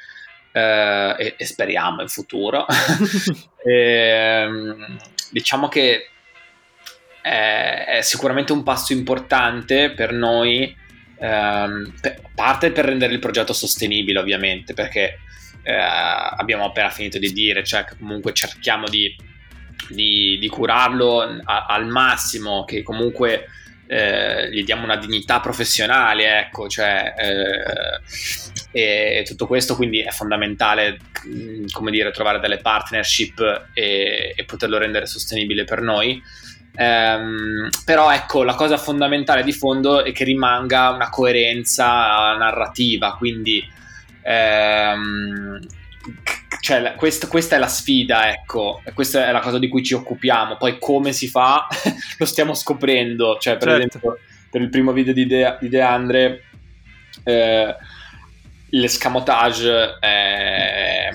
eh, 0.52 1.16
e, 1.18 1.36
e, 1.38 1.46
speriamo 1.46 2.02
in 2.02 2.10
futuro. 2.10 2.66
e, 3.64 3.72
ehm, 4.44 4.98
diciamo 5.32 5.68
che 5.68 6.10
è, 7.22 7.86
è, 7.88 8.02
sicuramente 8.02 8.52
un 8.52 8.64
passo 8.64 8.92
importante 8.92 9.92
per 9.92 10.12
noi, 10.12 10.76
ehm, 11.18 11.94
per, 12.02 12.22
parte 12.36 12.72
per 12.72 12.86
rendere 12.86 13.14
il 13.14 13.20
progetto 13.20 13.54
sostenibile 13.54 14.20
ovviamente, 14.20 14.74
perché 14.74 15.20
eh, 15.64 15.74
abbiamo 15.74 16.66
appena 16.66 16.90
finito 16.90 17.20
di 17.20 17.32
dire, 17.32 17.64
cioè 17.64 17.86
comunque 17.98 18.34
cerchiamo 18.34 18.90
di, 18.90 19.16
di, 19.88 20.38
di 20.40 20.48
curarlo 20.50 21.22
a, 21.22 21.66
al 21.68 21.88
massimo, 21.88 22.66
che 22.66 22.84
comunque 22.84 23.46
eh, 23.92 24.52
gli 24.52 24.64
diamo 24.64 24.84
una 24.84 24.98
dignità 24.98 25.40
professionale, 25.40 26.38
ecco, 26.42 26.68
cioè, 26.68 27.16
eh, 28.72 29.18
e, 29.20 29.24
tutto 29.26 29.48
questo 29.48 29.76
quindi 29.76 30.02
è 30.02 30.12
fondamentale, 30.12 31.00
mm, 31.28 31.66
come 31.72 31.90
dire, 31.90 32.12
trovare 32.12 32.40
delle 32.40 32.60
partnership 32.60 33.70
e, 33.74 34.34
e 34.36 34.46
poterlo 34.46 34.78
rendere 34.78 35.08
sostenibile 35.08 35.64
per 35.64 35.82
noi. 35.82 36.22
Um, 36.72 37.68
però 37.84 38.12
ecco, 38.14 38.44
la 38.44 38.54
cosa 38.54 38.78
fondamentale 38.78 39.44
di 39.44 39.52
fondo 39.52 40.06
è 40.06 40.12
che 40.12 40.24
rimanga 40.24 40.92
una 40.92 41.10
coerenza 41.10 42.36
narrativa, 42.38 43.16
quindi 43.18 43.68
um, 44.24 45.60
cioè, 46.60 46.94
quest, 46.96 47.28
questa 47.28 47.56
è 47.56 47.60
la 47.60 47.68
sfida, 47.68 48.30
ecco, 48.32 48.82
questa 48.94 49.28
è 49.28 49.32
la 49.32 49.40
cosa 49.40 49.60
di 49.60 49.68
cui 49.68 49.84
ci 49.84 49.94
occupiamo. 49.94 50.58
Poi 50.58 50.78
come 50.80 51.14
si 51.14 51.28
fa 51.28 51.68
lo 52.18 52.26
stiamo 52.26 52.54
scoprendo. 52.54 53.38
Cioè, 53.40 53.58
per 53.58 53.70
certo. 53.70 53.88
esempio, 53.88 54.20
per 54.50 54.62
il 54.62 54.70
primo 54.70 54.92
video 54.92 55.14
di 55.14 55.26
De, 55.26 55.58
di 55.60 55.70
De 55.70 55.82
Andre, 55.82 56.44
eh, 57.24 57.76
l'escamotage 58.70 59.98
eh, 60.00 61.10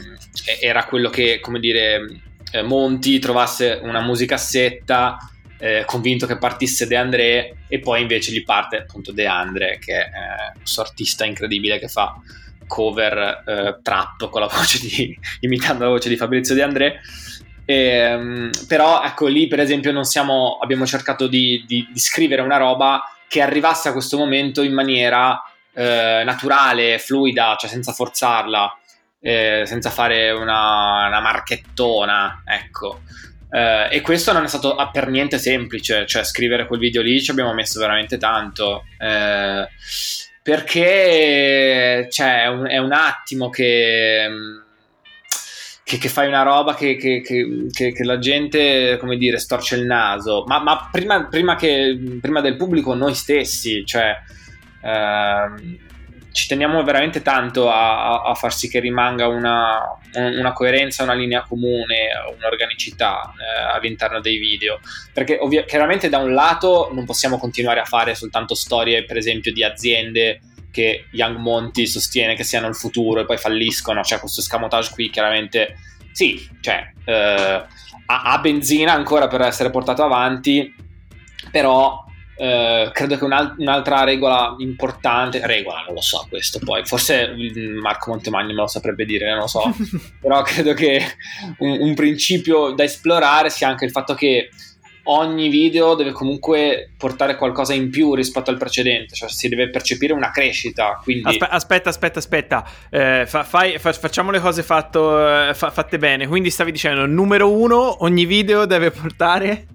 era 0.60 0.84
quello 0.84 1.10
che, 1.10 1.40
come 1.40 1.60
dire, 1.60 2.20
eh, 2.52 2.62
Monti 2.62 3.18
trovasse 3.18 3.80
una 3.82 4.00
musicassetta 4.00 5.18
eh, 5.58 5.84
convinto 5.86 6.26
che 6.26 6.38
partisse 6.38 6.86
De 6.86 6.96
André 6.96 7.56
e 7.68 7.80
poi 7.80 8.02
invece 8.02 8.32
gli 8.32 8.44
parte 8.44 8.76
appunto 8.78 9.12
De 9.12 9.26
Andre 9.26 9.78
che 9.80 9.94
è 9.94 10.00
eh, 10.04 10.58
questo 10.58 10.80
artista 10.80 11.24
incredibile 11.24 11.78
che 11.78 11.88
fa 11.88 12.14
cover 12.74 13.44
eh, 13.46 13.78
trap 13.82 14.28
con 14.30 14.40
la 14.40 14.48
voce 14.48 14.80
di 14.80 15.16
imitando 15.40 15.84
la 15.84 15.90
voce 15.90 16.08
di 16.08 16.16
Fabrizio 16.16 16.56
De 16.56 16.62
André 16.62 17.00
e, 17.64 18.14
um, 18.14 18.50
però 18.66 19.04
ecco 19.04 19.28
lì 19.28 19.46
per 19.46 19.60
esempio 19.60 19.92
non 19.92 20.04
siamo 20.04 20.58
abbiamo 20.60 20.84
cercato 20.84 21.28
di, 21.28 21.62
di, 21.68 21.86
di, 21.90 21.98
scrivere 22.00 22.42
una 22.42 22.56
roba 22.56 23.04
che 23.28 23.40
arrivasse 23.40 23.88
a 23.88 23.92
questo 23.92 24.18
momento 24.18 24.60
in 24.62 24.74
maniera 24.74 25.40
eh, 25.72 26.22
naturale, 26.24 26.98
fluida, 26.98 27.56
cioè 27.58 27.70
senza 27.70 27.92
forzarla, 27.92 28.78
eh, 29.20 29.64
senza 29.66 29.90
fare 29.90 30.30
una, 30.30 31.06
una 31.06 31.20
marchettona, 31.20 32.42
ecco. 32.44 33.00
Uh, 33.50 33.86
e 33.88 34.00
questo 34.02 34.32
non 34.32 34.42
è 34.44 34.48
stato 34.48 34.76
per 34.92 35.08
niente 35.08 35.38
semplice, 35.38 36.06
cioè 36.06 36.24
scrivere 36.24 36.66
quel 36.66 36.80
video 36.80 37.02
lì 37.02 37.22
ci 37.22 37.30
abbiamo 37.30 37.54
messo 37.54 37.78
veramente 37.78 38.18
tanto. 38.18 38.84
Perché 40.44 42.06
cioè, 42.10 42.42
è, 42.42 42.76
un, 42.76 42.92
attimo 42.92 43.48
che, 43.48 44.28
che, 45.82 45.96
che, 45.96 46.08
fai 46.10 46.28
una 46.28 46.42
roba 46.42 46.74
che, 46.74 46.96
che, 46.96 48.04
la 48.04 48.18
gente, 48.18 48.98
come 49.00 49.16
dire, 49.16 49.38
storce 49.38 49.76
il 49.76 49.86
naso, 49.86 50.44
ma, 50.46 50.60
ma 50.60 50.90
prima, 50.92 51.28
prima, 51.28 51.56
prima, 51.56 52.42
del 52.42 52.56
pubblico 52.56 52.92
noi 52.94 53.14
stessi, 53.14 53.86
cioè... 53.86 54.14
Uh, 54.82 55.92
ci 56.34 56.48
teniamo 56.48 56.82
veramente 56.82 57.22
tanto 57.22 57.70
a, 57.70 58.22
a, 58.22 58.34
far 58.34 58.52
sì 58.52 58.68
che 58.68 58.80
rimanga 58.80 59.28
una, 59.28 59.96
una, 60.14 60.52
coerenza, 60.52 61.04
una 61.04 61.14
linea 61.14 61.42
comune, 61.42 62.08
un'organicità 62.36 63.32
eh, 63.38 63.76
all'interno 63.76 64.18
dei 64.20 64.38
video. 64.38 64.80
Perché 65.12 65.38
ovvi- 65.38 65.64
chiaramente 65.64 66.08
da 66.08 66.18
un 66.18 66.34
lato 66.34 66.90
non 66.92 67.04
possiamo 67.04 67.38
continuare 67.38 67.78
a 67.78 67.84
fare 67.84 68.16
soltanto 68.16 68.56
storie, 68.56 69.04
per 69.04 69.16
esempio, 69.16 69.52
di 69.52 69.62
aziende 69.62 70.40
che 70.72 71.06
Young 71.12 71.36
Monty 71.36 71.86
sostiene 71.86 72.34
che 72.34 72.42
siano 72.42 72.66
il 72.66 72.74
futuro 72.74 73.20
e 73.20 73.26
poi 73.26 73.38
falliscono. 73.38 74.02
Cioè, 74.02 74.18
questo 74.18 74.42
scamotage 74.42 74.90
qui 74.92 75.10
chiaramente 75.10 75.76
sì, 76.10 76.44
cioè, 76.60 76.90
eh, 77.04 77.12
ha, 78.06 78.22
ha 78.22 78.38
benzina 78.40 78.92
ancora 78.92 79.28
per 79.28 79.42
essere 79.42 79.70
portato 79.70 80.02
avanti, 80.02 80.74
però 81.52 82.04
Uh, 82.36 82.90
credo 82.90 83.16
che 83.16 83.24
un'altra 83.24 84.02
regola 84.02 84.56
importante, 84.58 85.46
regola 85.46 85.84
non 85.86 85.94
lo 85.94 86.00
so 86.00 86.26
questo 86.28 86.58
poi, 86.58 86.84
forse 86.84 87.32
Marco 87.80 88.10
Montemagno 88.10 88.48
me 88.48 88.54
lo 88.54 88.66
saprebbe 88.66 89.04
dire, 89.04 89.30
non 89.30 89.40
lo 89.40 89.46
so, 89.46 89.72
però 90.20 90.42
credo 90.42 90.74
che 90.74 91.00
un, 91.58 91.76
un, 91.80 91.94
principio 91.94 92.70
da 92.70 92.82
esplorare 92.82 93.50
sia 93.50 93.68
anche 93.68 93.84
il 93.84 93.92
fatto 93.92 94.14
che 94.14 94.48
ogni 95.04 95.48
video 95.48 95.94
deve 95.94 96.10
comunque 96.10 96.90
portare 96.96 97.36
qualcosa 97.36 97.72
in 97.72 97.90
più 97.90 98.14
rispetto 98.14 98.50
al 98.50 98.56
precedente, 98.56 99.14
cioè 99.14 99.28
si 99.28 99.48
deve 99.48 99.70
percepire 99.70 100.12
una 100.12 100.30
crescita. 100.30 100.98
Quindi... 101.02 101.28
Aspe- 101.28 101.48
aspetta, 101.48 101.88
aspetta, 101.90 102.18
aspetta, 102.18 102.68
eh, 102.90 103.24
fa, 103.26 103.44
fai, 103.44 103.78
fa, 103.78 103.92
facciamo 103.92 104.32
le 104.32 104.40
cose 104.40 104.64
fatto, 104.64 105.52
fa, 105.54 105.70
fatte 105.70 105.98
bene, 105.98 106.26
quindi 106.26 106.50
stavi 106.50 106.72
dicendo 106.72 107.06
numero 107.06 107.52
uno, 107.52 108.02
ogni 108.02 108.24
video 108.24 108.66
deve 108.66 108.90
portare... 108.90 109.66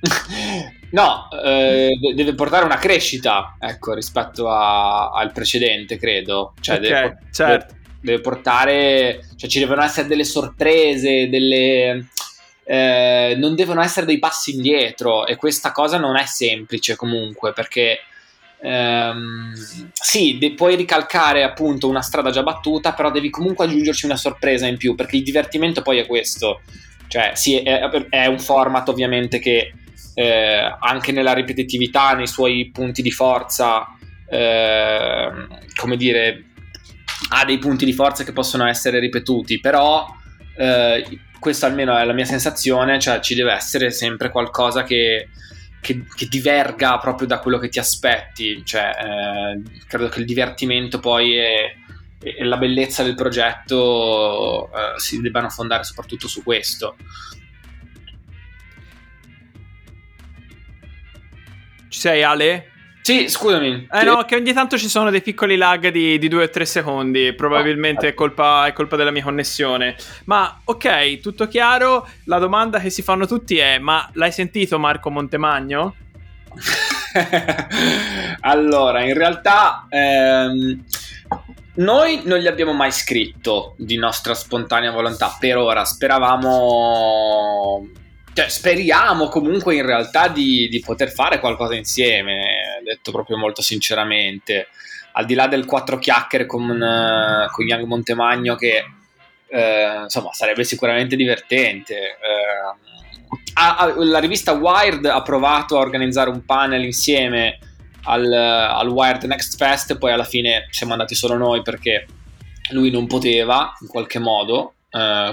No, 0.94 1.28
eh, 1.44 1.90
deve 2.14 2.34
portare 2.34 2.64
una 2.64 2.76
crescita, 2.76 3.56
ecco, 3.58 3.94
rispetto 3.94 4.48
a, 4.48 5.10
al 5.10 5.32
precedente, 5.32 5.96
credo. 5.96 6.54
Cioè, 6.60 6.76
okay, 6.76 6.88
deve, 6.88 7.18
certo. 7.32 7.74
deve, 7.74 7.98
deve, 8.00 8.20
portare... 8.20 9.26
Cioè, 9.36 9.50
ci 9.50 9.58
devono 9.58 9.82
essere 9.82 10.06
delle 10.06 10.22
sorprese, 10.22 11.28
delle... 11.28 12.06
Eh, 12.64 13.34
non 13.36 13.56
devono 13.56 13.82
essere 13.82 14.06
dei 14.06 14.20
passi 14.20 14.54
indietro 14.54 15.26
e 15.26 15.34
questa 15.34 15.72
cosa 15.72 15.98
non 15.98 16.16
è 16.16 16.24
semplice 16.24 16.96
comunque 16.96 17.52
perché 17.52 17.98
ehm, 18.62 19.52
sì, 19.92 20.38
de- 20.38 20.54
puoi 20.54 20.74
ricalcare 20.74 21.42
appunto 21.42 21.90
una 21.90 22.00
strada 22.00 22.30
già 22.30 22.42
battuta 22.42 22.94
però 22.94 23.10
devi 23.10 23.28
comunque 23.28 23.66
aggiungerci 23.66 24.06
una 24.06 24.16
sorpresa 24.16 24.66
in 24.66 24.78
più 24.78 24.94
perché 24.94 25.16
il 25.16 25.24
divertimento 25.24 25.82
poi 25.82 25.98
è 25.98 26.06
questo 26.06 26.62
cioè 27.06 27.32
sì, 27.34 27.58
è, 27.58 27.80
è 28.08 28.24
un 28.24 28.38
format 28.38 28.88
ovviamente 28.88 29.40
che 29.40 29.74
eh, 30.14 30.76
anche 30.78 31.12
nella 31.12 31.32
ripetitività, 31.32 32.12
nei 32.14 32.26
suoi 32.26 32.70
punti 32.72 33.02
di 33.02 33.10
forza, 33.10 33.96
eh, 34.28 35.30
come 35.74 35.96
dire, 35.96 36.44
ha 37.30 37.44
dei 37.44 37.58
punti 37.58 37.84
di 37.84 37.92
forza 37.92 38.24
che 38.24 38.32
possono 38.32 38.66
essere 38.66 38.98
ripetuti, 38.98 39.60
però 39.60 40.06
eh, 40.56 41.20
questa 41.38 41.66
almeno 41.66 41.96
è 41.96 42.04
la 42.04 42.12
mia 42.12 42.24
sensazione, 42.24 42.98
cioè 42.98 43.20
ci 43.20 43.34
deve 43.34 43.52
essere 43.52 43.90
sempre 43.90 44.30
qualcosa 44.30 44.82
che, 44.84 45.28
che, 45.80 46.04
che, 46.14 46.26
diverga 46.26 46.98
proprio 46.98 47.26
da 47.26 47.38
quello 47.38 47.58
che 47.58 47.68
ti 47.68 47.78
aspetti. 47.78 48.64
Cioè, 48.64 48.90
eh, 48.98 49.80
credo 49.86 50.08
che 50.08 50.20
il 50.20 50.26
divertimento 50.26 51.00
poi 51.00 51.36
è, 51.36 51.74
e 52.24 52.44
la 52.44 52.56
bellezza 52.56 53.02
del 53.02 53.14
progetto 53.14 54.70
eh, 54.72 54.98
si 54.98 55.20
debbano 55.20 55.50
fondare 55.50 55.84
soprattutto 55.84 56.28
su 56.28 56.42
questo. 56.42 56.96
Ci 61.94 62.00
sei 62.00 62.24
Ale? 62.24 62.70
Sì, 63.02 63.28
scusami. 63.28 63.86
Eh 63.88 64.02
no, 64.02 64.24
che 64.24 64.34
ogni 64.34 64.52
tanto 64.52 64.76
ci 64.76 64.88
sono 64.88 65.10
dei 65.10 65.22
piccoli 65.22 65.56
lag 65.56 65.90
di, 65.90 66.18
di 66.18 66.26
2 66.26 66.42
o 66.42 66.50
3 66.50 66.64
secondi, 66.64 67.32
probabilmente 67.34 68.08
è 68.08 68.14
colpa, 68.14 68.66
è 68.66 68.72
colpa, 68.72 68.96
della 68.96 69.12
mia 69.12 69.22
connessione. 69.22 69.94
Ma 70.24 70.60
ok, 70.64 71.20
tutto 71.20 71.46
chiaro, 71.46 72.08
la 72.24 72.40
domanda 72.40 72.80
che 72.80 72.90
si 72.90 73.02
fanno 73.02 73.28
tutti 73.28 73.58
è, 73.58 73.78
ma 73.78 74.10
l'hai 74.14 74.32
sentito 74.32 74.76
Marco 74.80 75.08
Montemagno? 75.08 75.94
allora, 78.40 79.04
in 79.04 79.14
realtà... 79.14 79.86
Ehm, 79.88 80.84
noi 81.76 82.22
non 82.24 82.38
gli 82.38 82.48
abbiamo 82.48 82.72
mai 82.72 82.90
scritto 82.90 83.76
di 83.78 83.96
nostra 83.96 84.34
spontanea 84.34 84.90
volontà, 84.90 85.36
per 85.38 85.58
ora 85.58 85.84
speravamo 85.84 87.88
cioè, 88.34 88.48
speriamo 88.48 89.28
comunque 89.28 89.76
in 89.76 89.86
realtà 89.86 90.26
di, 90.26 90.68
di, 90.68 90.80
poter 90.80 91.12
fare 91.12 91.38
qualcosa 91.38 91.76
insieme, 91.76 92.80
detto 92.82 93.12
proprio 93.12 93.36
molto 93.36 93.62
sinceramente. 93.62 94.68
Al 95.12 95.24
di 95.24 95.34
là 95.34 95.46
del 95.46 95.64
quattro 95.64 95.98
chiacchiere 95.98 96.44
con, 96.44 96.62
uh, 96.68 97.48
con 97.52 97.64
Young 97.64 97.84
Montemagno, 97.84 98.56
che 98.56 98.84
uh, 99.46 100.02
insomma 100.02 100.32
sarebbe 100.32 100.64
sicuramente 100.64 101.14
divertente. 101.14 102.16
Uh, 102.18 103.36
ha, 103.54 103.76
ha, 103.76 103.94
la 103.98 104.18
rivista 104.18 104.52
Wired 104.52 105.04
ha 105.04 105.22
provato 105.22 105.76
a 105.76 105.80
organizzare 105.80 106.28
un 106.28 106.44
panel 106.44 106.82
insieme 106.82 107.58
al, 108.06 108.32
al 108.32 108.88
Wired 108.88 109.22
Next 109.22 109.56
Fest, 109.56 109.96
poi 109.96 110.10
alla 110.10 110.24
fine 110.24 110.66
siamo 110.70 110.92
andati 110.92 111.14
solo 111.14 111.36
noi 111.36 111.62
perché 111.62 112.04
lui 112.70 112.90
non 112.90 113.06
poteva 113.06 113.72
in 113.80 113.86
qualche 113.86 114.18
modo. 114.18 114.74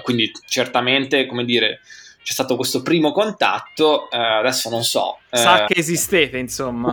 quindi 0.03 0.31
certamente, 0.47 1.25
come 1.25 1.45
dire, 1.45 1.79
c'è 2.23 2.33
stato 2.33 2.55
questo 2.55 2.83
primo 2.83 3.11
contatto, 3.11 4.09
eh, 4.11 4.17
adesso 4.17 4.69
non 4.69 4.83
so. 4.83 5.17
Sa 5.31 5.63
eh... 5.63 5.65
che 5.65 5.79
esistete, 5.79 6.37
insomma. 6.37 6.91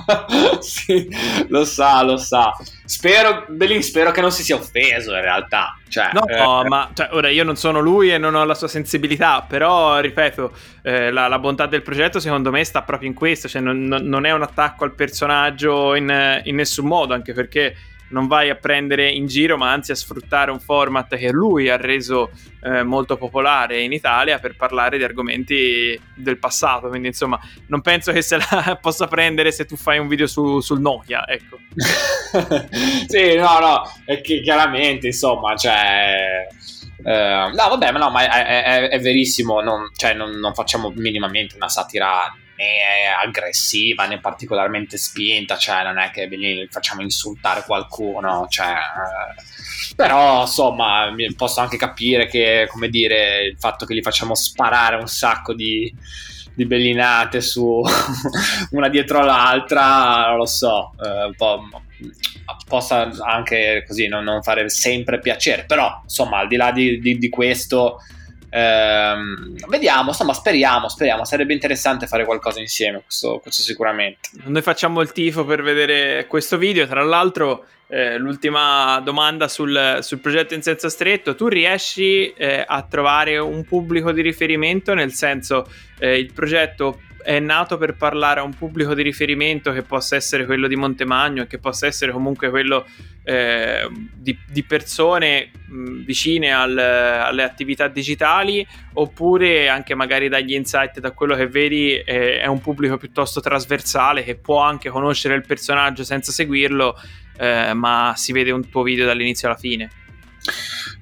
sì, 0.60 1.08
lo 1.48 1.64
sa, 1.66 2.02
lo 2.02 2.16
sa. 2.16 2.56
Spero, 2.84 3.44
Belin, 3.48 3.82
spero 3.82 4.12
che 4.12 4.22
non 4.22 4.32
si 4.32 4.42
sia 4.42 4.56
offeso 4.56 5.14
in 5.14 5.20
realtà. 5.20 5.76
Cioè, 5.88 6.10
no, 6.14 6.24
eh... 6.26 6.68
ma 6.68 6.90
cioè, 6.94 7.10
ora 7.12 7.28
io 7.28 7.44
non 7.44 7.56
sono 7.56 7.80
lui 7.80 8.10
e 8.10 8.16
non 8.16 8.34
ho 8.34 8.44
la 8.44 8.54
sua 8.54 8.68
sensibilità, 8.68 9.44
però 9.46 10.00
ripeto, 10.00 10.52
eh, 10.82 11.10
la, 11.10 11.28
la, 11.28 11.38
bontà 11.38 11.66
del 11.66 11.82
progetto 11.82 12.18
secondo 12.18 12.50
me 12.50 12.64
sta 12.64 12.80
proprio 12.80 13.10
in 13.10 13.14
questo, 13.14 13.48
cioè 13.48 13.60
non, 13.60 13.84
non 13.84 14.24
è 14.24 14.32
un 14.32 14.42
attacco 14.42 14.84
al 14.84 14.94
personaggio 14.94 15.94
in, 15.94 16.40
in 16.44 16.54
nessun 16.54 16.86
modo, 16.86 17.12
anche 17.12 17.34
perché 17.34 17.76
non 18.12 18.26
vai 18.26 18.50
a 18.50 18.54
prendere 18.54 19.10
in 19.10 19.26
giro, 19.26 19.56
ma 19.56 19.72
anzi 19.72 19.90
a 19.90 19.96
sfruttare 19.96 20.50
un 20.50 20.60
format 20.60 21.16
che 21.16 21.30
lui 21.30 21.68
ha 21.68 21.76
reso 21.76 22.30
eh, 22.62 22.82
molto 22.82 23.16
popolare 23.16 23.80
in 23.80 23.92
Italia 23.92 24.38
per 24.38 24.54
parlare 24.56 24.98
di 24.98 25.04
argomenti 25.04 25.98
del 26.14 26.38
passato. 26.38 26.88
Quindi, 26.88 27.08
insomma, 27.08 27.40
non 27.66 27.80
penso 27.80 28.12
che 28.12 28.22
se 28.22 28.36
la 28.36 28.78
possa 28.80 29.06
prendere 29.06 29.50
se 29.50 29.64
tu 29.64 29.76
fai 29.76 29.98
un 29.98 30.08
video 30.08 30.26
su, 30.26 30.60
sul 30.60 30.80
Nokia. 30.80 31.26
Ecco. 31.26 31.58
sì, 33.08 33.34
no, 33.34 33.58
no, 33.58 33.82
che 34.22 34.40
chiaramente, 34.40 35.08
insomma, 35.08 35.56
cioè. 35.56 36.46
Uh, 37.04 37.52
no, 37.52 37.68
vabbè, 37.68 37.90
ma 37.90 37.98
no, 37.98 38.10
ma 38.10 38.22
è, 38.22 38.62
è, 38.62 38.88
è 38.90 39.00
verissimo. 39.00 39.60
Non, 39.60 39.90
cioè, 39.96 40.14
non, 40.14 40.30
non, 40.32 40.54
facciamo 40.54 40.92
minimamente 40.94 41.56
una 41.56 41.68
satira 41.68 42.32
né 42.56 43.08
aggressiva 43.24 44.06
né 44.06 44.20
particolarmente 44.20 44.96
spinta, 44.96 45.56
cioè 45.56 45.82
non 45.84 45.98
è 45.98 46.10
che 46.10 46.26
lì 46.26 46.66
facciamo 46.70 47.02
insultare 47.02 47.64
qualcuno, 47.64 48.46
cioè, 48.48 48.68
eh, 48.68 49.94
però 49.94 50.42
insomma 50.42 51.12
posso 51.36 51.60
anche 51.60 51.76
capire 51.76 52.26
che, 52.26 52.66
come 52.70 52.88
dire, 52.88 53.44
il 53.44 53.56
fatto 53.58 53.86
che 53.86 53.94
li 53.94 54.02
facciamo 54.02 54.34
sparare 54.34 54.96
un 54.96 55.08
sacco 55.08 55.54
di, 55.54 55.92
di 56.54 56.64
bellinate 56.64 57.40
su 57.40 57.82
una 58.72 58.88
dietro 58.88 59.22
l'altra, 59.24 60.28
non 60.28 60.38
lo 60.38 60.46
so, 60.46 60.92
eh, 61.02 61.34
po' 61.36 61.68
possa 62.66 63.10
anche 63.20 63.84
così 63.86 64.08
non, 64.08 64.24
non, 64.24 64.42
fare 64.42 64.68
sempre 64.68 65.20
piacere, 65.20 65.64
però 65.64 66.00
insomma 66.02 66.38
al 66.38 66.48
di 66.48 66.56
là 66.56 66.72
di, 66.72 66.98
di, 66.98 67.18
di 67.18 67.28
questo 67.28 67.98
Ehm, 68.54 69.54
vediamo, 69.68 70.10
insomma, 70.10 70.34
speriamo, 70.34 70.88
speriamo. 70.88 71.24
Sarebbe 71.24 71.54
interessante 71.54 72.06
fare 72.06 72.26
qualcosa 72.26 72.60
insieme, 72.60 73.02
questo, 73.02 73.38
questo, 73.40 73.62
sicuramente. 73.62 74.28
Noi 74.44 74.60
facciamo 74.60 75.00
il 75.00 75.10
tifo 75.12 75.44
per 75.44 75.62
vedere 75.62 76.26
questo 76.26 76.58
video. 76.58 76.86
Tra 76.86 77.02
l'altro, 77.02 77.64
eh, 77.88 78.18
l'ultima 78.18 79.00
domanda 79.02 79.48
sul, 79.48 79.98
sul, 80.02 80.18
progetto 80.18 80.52
in 80.52 80.62
senso 80.62 80.90
stretto: 80.90 81.34
tu 81.34 81.48
riesci 81.48 82.30
eh, 82.32 82.62
a 82.66 82.82
trovare 82.82 83.38
un 83.38 83.64
pubblico 83.64 84.12
di 84.12 84.20
riferimento? 84.20 84.92
Nel 84.92 85.12
senso, 85.12 85.66
eh, 85.98 86.18
il 86.18 86.32
progetto 86.34 87.00
è 87.22 87.38
nato 87.38 87.76
per 87.78 87.94
parlare 87.94 88.40
a 88.40 88.42
un 88.42 88.54
pubblico 88.54 88.94
di 88.94 89.02
riferimento 89.02 89.72
che 89.72 89.82
possa 89.82 90.16
essere 90.16 90.44
quello 90.44 90.66
di 90.68 90.76
Montemagno 90.76 91.42
e 91.42 91.46
che 91.46 91.58
possa 91.58 91.86
essere 91.86 92.12
comunque 92.12 92.50
quello 92.50 92.86
eh, 93.24 93.88
di, 94.14 94.36
di, 94.48 94.62
persone 94.64 95.50
mh, 95.66 96.04
vicine 96.04 96.52
al, 96.52 96.76
alle 96.76 97.42
attività 97.42 97.88
digitali 97.88 98.66
oppure 98.94 99.68
anche 99.68 99.94
magari 99.94 100.28
dagli 100.28 100.54
insight 100.54 101.00
da 101.00 101.12
quello 101.12 101.34
che 101.34 101.46
vedi 101.46 101.94
eh, 101.94 102.40
è 102.40 102.46
un 102.46 102.60
pubblico 102.60 102.96
piuttosto 102.96 103.40
trasversale 103.40 104.24
che 104.24 104.36
può 104.36 104.60
anche 104.60 104.90
conoscere 104.90 105.34
il 105.34 105.46
personaggio 105.46 106.04
senza 106.04 106.32
seguirlo 106.32 106.96
eh, 107.38 107.72
ma 107.74 108.12
si 108.16 108.32
vede 108.32 108.50
un 108.50 108.68
tuo 108.68 108.82
video 108.82 109.06
dall'inizio 109.06 109.48
alla 109.48 109.56
fine 109.56 109.90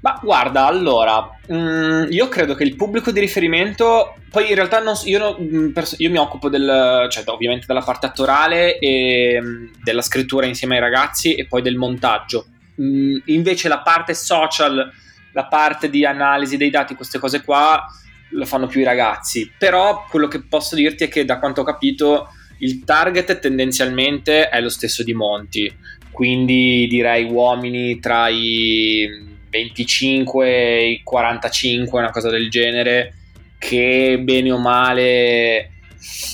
ma 0.01 0.19
guarda, 0.23 0.67
allora, 0.67 1.39
mh, 1.47 1.55
mm, 1.55 2.05
io 2.11 2.29
credo 2.29 2.55
che 2.55 2.65
il 2.65 2.77
pubblico 2.77 3.11
di 3.11 3.21
riferimento, 3.21 4.17
poi 4.31 4.49
in 4.49 4.55
realtà 4.55 4.81
non, 4.81 4.95
io, 5.05 5.19
no, 5.19 5.37
mm, 5.39 5.73
io, 5.99 6.11
mi 6.11 6.19
occupo 6.19 6.49
del, 6.49 7.07
cioè 7.11 7.25
ovviamente 7.27 7.67
della 7.67 7.83
parte 7.83 8.07
attorale 8.07 8.79
e 8.79 9.39
mm, 9.41 9.67
della 9.83 10.03
scrittura 10.03 10.47
insieme 10.47 10.77
ai 10.77 10.81
ragazzi 10.81 11.35
e 11.35 11.47
poi 11.47 11.63
del 11.63 11.77
montaggio. 11.77 12.47
Mh, 12.77 13.17
invece 13.27 13.69
la 13.69 13.81
parte 13.81 14.15
social, 14.15 14.91
la 15.33 15.45
parte 15.47 15.91
di 15.91 16.05
analisi 16.05 16.57
dei 16.57 16.71
dati, 16.71 16.95
queste 16.95 17.19
cose 17.19 17.43
qua, 17.43 17.87
lo 18.31 18.45
fanno 18.47 18.67
più 18.67 18.81
i 18.81 18.85
ragazzi. 18.85 19.53
Però 19.59 20.07
quello 20.09 20.29
che 20.29 20.43
posso 20.43 20.75
dirti 20.77 21.05
è 21.05 21.09
che 21.09 21.25
da 21.25 21.39
quanto 21.39 21.61
ho 21.61 21.65
capito 21.65 22.29
il 22.61 22.85
target 22.85 23.39
tendenzialmente 23.39 24.49
è 24.49 24.61
lo 24.61 24.69
stesso 24.69 25.03
di 25.03 25.15
Monti, 25.15 25.75
quindi 26.11 26.87
direi 26.89 27.25
uomini 27.25 27.99
tra 28.01 28.29
i 28.29 29.30
25 29.51 30.49
e 30.49 31.01
45, 31.05 31.99
una 31.99 32.11
cosa 32.11 32.31
del 32.31 32.49
genere, 32.49 33.15
che 33.59 34.19
bene 34.23 34.51
o 34.51 34.59
male 34.59 35.73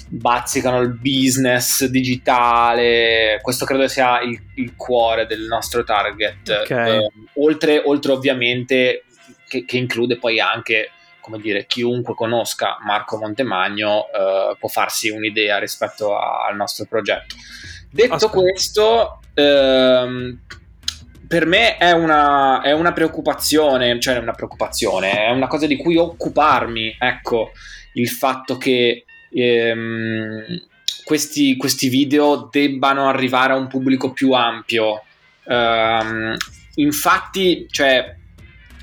bazzicano 0.09 0.81
il 0.81 0.91
business 0.91 1.85
digitale. 1.87 3.41
Questo 3.43 3.65
credo 3.65 3.89
sia 3.89 4.21
il, 4.21 4.41
il 4.55 4.77
cuore 4.77 5.27
del 5.27 5.43
nostro 5.43 5.83
target. 5.83 6.61
Okay. 6.63 6.99
Eh, 6.99 7.11
oltre, 7.35 7.83
oltre, 7.85 8.13
ovviamente, 8.13 9.05
che, 9.49 9.65
che, 9.65 9.77
include 9.77 10.19
poi 10.19 10.39
anche, 10.39 10.91
come 11.21 11.39
dire, 11.39 11.67
chiunque 11.67 12.15
conosca 12.15 12.77
Marco 12.85 13.19
Montemagno 13.19 14.07
eh, 14.07 14.57
può 14.59 14.69
farsi 14.69 15.11
un'idea 15.11 15.59
rispetto 15.59 16.17
a, 16.17 16.47
al 16.47 16.57
nostro 16.57 16.87
progetto. 16.89 17.35
Detto 17.91 18.15
Aspetta. 18.15 18.33
questo, 18.33 19.21
ehm, 19.35 20.39
per 21.27 21.47
me 21.47 21.77
è 21.77 21.93
una, 21.93 22.63
è 22.63 22.73
una, 22.73 22.93
preoccupazione, 22.93 23.99
cioè 24.01 24.19
una 24.19 24.33
preoccupazione, 24.33 25.27
è 25.27 25.31
una 25.31 25.47
cosa 25.47 25.67
di 25.67 25.77
cui 25.77 25.97
occuparmi, 25.97 26.97
ecco, 26.99 27.53
il 27.95 28.09
fatto 28.09 28.57
che 28.57 29.05
ehm, 29.31 30.63
questi, 31.05 31.57
questi, 31.57 31.89
video 31.89 32.49
debbano 32.51 33.09
arrivare 33.09 33.53
a 33.53 33.57
un 33.57 33.67
pubblico 33.67 34.13
più 34.13 34.33
ampio. 34.33 35.03
Um, 35.45 36.37
infatti, 36.77 37.67
cioè, 37.71 38.17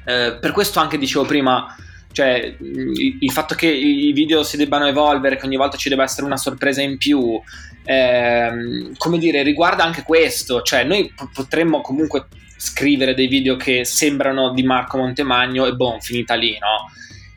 eh, 0.06 0.38
per 0.40 0.52
questo 0.52 0.80
anche 0.80 0.98
dicevo 0.98 1.26
prima, 1.26 1.76
cioè, 2.12 2.56
il, 2.60 3.18
il, 3.20 3.32
fatto 3.32 3.56
che 3.56 3.68
i 3.68 4.12
video 4.12 4.44
si 4.44 4.58
debbano 4.58 4.86
evolvere, 4.86 5.38
che 5.38 5.46
ogni 5.46 5.58
volta 5.58 5.78
ci 5.78 5.90
deve 5.90 6.04
essere 6.04 6.26
una 6.26 6.38
sorpresa 6.38 6.82
in 6.82 6.98
più, 6.98 7.42
ehm, 7.84 8.94
come 8.98 9.18
dire, 9.18 9.44
riguarda 9.44 9.84
anche 9.84 10.04
questo, 10.04 10.62
cioè 10.62 10.84
noi 10.84 11.14
potremmo 11.34 11.82
comunque 11.82 12.28
scrivere 12.58 13.14
dei 13.14 13.28
video 13.28 13.56
che 13.58 13.84
sembrano 13.84 14.54
di 14.54 14.64
Marco 14.64 14.98
Montemagno 14.98 15.66
e 15.66 15.74
boh, 15.74 15.98
finita 16.00 16.36
lì, 16.36 16.58
no? 16.60 16.90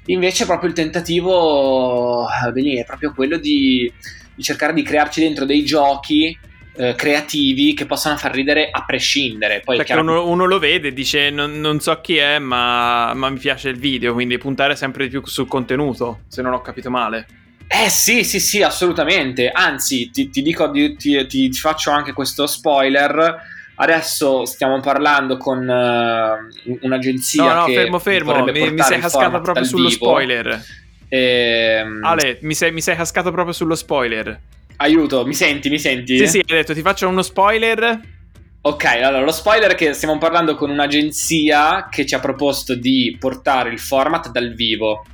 Invece 0.06 0.46
proprio 0.46 0.68
il 0.68 0.74
tentativo 0.74 2.26
eh, 2.28 2.78
è 2.78 2.84
proprio 2.84 3.12
quello 3.12 3.38
di, 3.38 3.92
di, 4.34 4.42
cercare 4.42 4.72
di 4.72 4.82
crearci 4.82 5.20
dentro 5.20 5.44
dei 5.44 5.64
giochi 5.64 6.38
eh, 6.76 6.94
creativi 6.94 7.74
che 7.74 7.86
possano 7.86 8.16
far 8.16 8.32
ridere 8.32 8.68
a 8.70 8.84
prescindere. 8.84 9.62
Poi 9.64 9.78
Perché 9.78 9.94
chiaramente... 9.94 10.20
uno, 10.20 10.30
uno, 10.30 10.44
lo 10.44 10.60
vede 10.60 10.88
e 10.88 10.92
dice 10.92 11.30
non, 11.30 11.58
non 11.58 11.80
so 11.80 12.00
chi 12.00 12.18
è 12.18 12.38
ma, 12.38 13.12
ma 13.14 13.28
mi 13.30 13.38
piace 13.38 13.68
il 13.68 13.78
video, 13.78 14.12
quindi 14.12 14.38
puntare 14.38 14.76
sempre 14.76 15.04
di 15.04 15.10
più 15.10 15.26
sul 15.26 15.48
contenuto, 15.48 16.20
se 16.28 16.40
non 16.40 16.52
ho 16.52 16.60
capito 16.60 16.88
male. 16.88 17.26
Eh 17.68 17.88
sì, 17.88 18.22
sì, 18.24 18.38
sì, 18.38 18.62
assolutamente. 18.62 19.50
Anzi, 19.50 20.10
ti, 20.10 20.30
ti 20.30 20.42
dico, 20.42 20.70
ti, 20.70 20.96
ti, 20.96 21.26
ti, 21.26 21.52
faccio 21.52 21.90
anche 21.90 22.12
questo 22.12 22.46
spoiler. 22.46 23.54
Adesso 23.78 24.44
stiamo 24.46 24.80
parlando 24.80 25.36
con 25.36 25.58
uh, 25.58 26.78
un'agenzia. 26.80 27.42
No, 27.42 27.60
no, 27.60 27.66
fermo, 27.66 27.98
fermo. 27.98 28.44
Mi, 28.44 28.70
mi 28.70 28.82
sei 28.82 29.00
cascato 29.00 29.40
proprio 29.40 29.64
sullo 29.64 29.88
vivo. 29.88 30.04
spoiler. 30.04 30.64
Ehm... 31.08 32.04
Ale, 32.04 32.38
mi 32.42 32.54
sei, 32.54 32.72
mi 32.72 32.80
sei 32.80 32.96
cascato 32.96 33.30
proprio 33.30 33.52
sullo 33.52 33.74
spoiler. 33.74 34.40
Aiuto, 34.76 35.26
mi 35.26 35.34
senti, 35.34 35.68
mi 35.68 35.78
senti? 35.78 36.18
Sì, 36.18 36.26
sì, 36.26 36.38
hai 36.38 36.56
detto, 36.56 36.72
ti 36.72 36.82
faccio 36.82 37.08
uno 37.08 37.22
spoiler. 37.22 38.00
Ok, 38.62 38.84
allora 38.84 39.20
lo 39.20 39.32
spoiler 39.32 39.72
è 39.72 39.74
che 39.74 39.92
stiamo 39.92 40.18
parlando 40.18 40.54
con 40.54 40.70
un'agenzia 40.70 41.88
che 41.90 42.04
ci 42.04 42.14
ha 42.14 42.20
proposto 42.20 42.74
di 42.74 43.16
portare 43.18 43.70
il 43.70 43.78
format 43.78 44.30
dal 44.30 44.54
vivo 44.54 45.04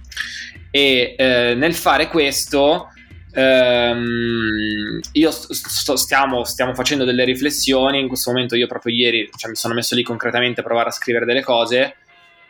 e 0.73 1.15
eh, 1.19 1.55
nel 1.55 1.75
fare 1.75 2.09
questo 2.09 2.89
ehm, 3.35 5.01
io 5.13 5.31
sto, 5.31 5.97
stiamo, 5.97 6.45
stiamo, 6.45 6.75
facendo 6.75 7.05
delle 7.05 7.25
riflessioni. 7.25 8.01
In 8.01 8.09
questo 8.09 8.31
momento 8.31 8.57
io 8.57 8.67
proprio 8.67 8.95
ieri 8.95 9.29
cioè, 9.37 9.51
mi 9.51 9.57
sono 9.57 9.75
messo 9.75 9.95
lì 9.95 10.03
concretamente 10.03 10.61
a 10.61 10.65
provare 10.65 10.89
a 10.89 10.93
scrivere 10.93 11.27
delle 11.27 11.43
cose. 11.43 11.97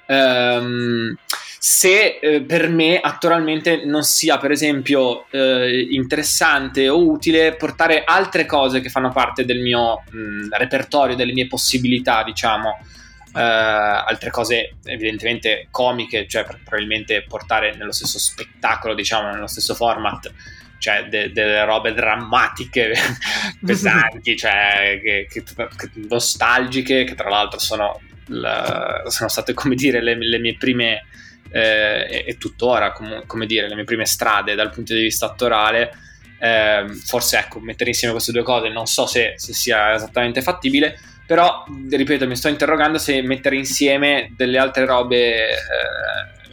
Ehm, 0.06 1.16
se 1.64 2.18
eh, 2.20 2.42
per 2.42 2.68
me 2.68 2.98
attualmente 3.00 3.84
non 3.84 4.02
sia 4.02 4.38
per 4.38 4.50
esempio 4.50 5.26
eh, 5.30 5.88
interessante 5.90 6.88
o 6.88 7.08
utile 7.08 7.54
portare 7.54 8.02
altre 8.04 8.46
cose 8.46 8.80
che 8.80 8.88
fanno 8.88 9.10
parte 9.10 9.44
del 9.44 9.60
mio 9.60 10.02
mh, 10.10 10.56
repertorio 10.56 11.14
delle 11.14 11.32
mie 11.32 11.46
possibilità 11.46 12.24
diciamo 12.24 12.78
Uh, 13.32 13.38
altre 13.38 14.30
cose 14.30 14.74
evidentemente 14.84 15.68
comiche, 15.70 16.28
cioè 16.28 16.44
probabilmente 16.44 17.22
portare 17.22 17.74
nello 17.76 17.92
stesso 17.92 18.18
spettacolo, 18.18 18.94
diciamo, 18.94 19.30
nello 19.30 19.46
stesso 19.46 19.74
format, 19.74 20.30
cioè 20.82 21.06
de- 21.08 21.32
delle 21.32 21.64
robe 21.64 21.94
drammatiche, 21.94 22.92
pesanti, 23.64 24.36
cioè 24.36 25.00
che, 25.02 25.28
che, 25.30 25.44
che 25.44 25.90
nostalgiche, 26.08 27.04
che 27.04 27.14
tra 27.14 27.30
l'altro 27.30 27.58
sono, 27.58 28.00
la, 28.26 29.04
sono 29.06 29.28
state, 29.28 29.54
come 29.54 29.76
dire, 29.76 30.02
le, 30.02 30.16
le 30.16 30.38
mie 30.38 30.56
prime, 30.56 31.06
eh, 31.52 32.06
e, 32.10 32.24
e, 32.26 32.36
tuttora, 32.36 32.92
com- 32.92 33.24
come 33.26 33.46
dire, 33.46 33.68
le 33.68 33.76
mie 33.76 33.84
prime 33.84 34.06
strade 34.06 34.54
dal 34.54 34.70
punto 34.70 34.92
di 34.94 35.02
vista 35.02 35.26
attorale. 35.26 35.92
Eh, 36.40 36.86
forse 37.04 37.38
ecco, 37.38 37.60
mettere 37.60 37.90
insieme 37.90 38.12
queste 38.12 38.32
due 38.32 38.42
cose 38.42 38.68
non 38.68 38.86
so 38.86 39.06
se, 39.06 39.34
se 39.36 39.52
sia 39.52 39.94
esattamente 39.94 40.42
fattibile, 40.42 40.98
però, 41.32 41.64
ripeto, 41.88 42.26
mi 42.26 42.36
sto 42.36 42.48
interrogando 42.48 42.98
se 42.98 43.22
mettere 43.22 43.56
insieme 43.56 44.34
delle 44.36 44.58
altre 44.58 44.84
robe 44.84 45.52
eh, 45.52 45.56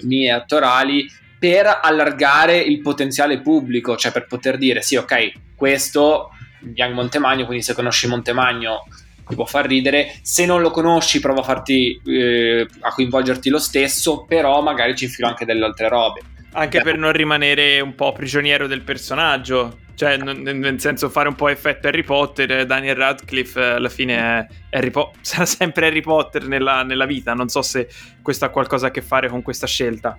mie 0.04 0.32
attorali 0.32 1.06
per 1.38 1.82
allargare 1.84 2.58
il 2.60 2.80
potenziale 2.80 3.42
pubblico, 3.42 3.98
cioè 3.98 4.14
per 4.14 4.26
poter 4.26 4.58
dire 4.58 4.82
sì, 4.82 4.96
ok, 4.96 5.32
questo 5.54 6.30
Young 6.74 6.94
Montemagno, 6.94 7.44
quindi 7.44 7.62
se 7.62 7.74
conosci 7.74 8.08
Montemagno 8.08 8.86
ti 9.28 9.36
può 9.36 9.44
far 9.44 9.68
ridere, 9.68 10.14
se 10.22 10.46
non 10.46 10.62
lo 10.62 10.72
conosci 10.72 11.20
prova 11.20 11.42
a 11.42 11.44
farti 11.44 12.00
eh, 12.06 12.66
a 12.80 12.94
coinvolgerti 12.94 13.50
lo 13.50 13.60
stesso, 13.60 14.24
però 14.24 14.62
magari 14.62 14.96
ci 14.96 15.04
infilo 15.04 15.28
anche 15.28 15.44
delle 15.44 15.66
altre 15.66 15.90
robe. 15.90 16.22
Anche 16.54 16.82
per 16.82 16.98
non 16.98 17.12
rimanere 17.12 17.80
un 17.80 17.94
po' 17.96 18.12
prigioniero 18.12 18.68
del 18.68 18.82
personaggio. 18.82 19.80
Cioè, 19.96 20.18
nel 20.18 20.80
senso, 20.80 21.10
fare 21.10 21.28
un 21.28 21.36
po' 21.36 21.50
effetto 21.50 21.88
Harry 21.88 22.04
Potter, 22.04 22.66
Daniel 22.66 22.96
Radcliffe 22.96 23.62
alla 23.62 23.90
fine 23.90 24.16
è 24.16 24.48
Harry 24.72 24.92
po- 24.92 25.12
sarà 25.22 25.46
sempre 25.46 25.88
Harry 25.88 26.02
Potter 26.02 26.48
nella, 26.48 26.84
nella 26.84 27.06
vita. 27.06 27.34
Non 27.34 27.50
so 27.50 27.62
se 27.62 27.90
questo 28.22 28.46
ha 28.46 28.50
qualcosa 28.50 28.88
a 28.88 28.92
che 28.92 29.02
fare 29.02 29.28
con 29.28 29.42
questa 29.42 29.68
scelta. 29.68 30.18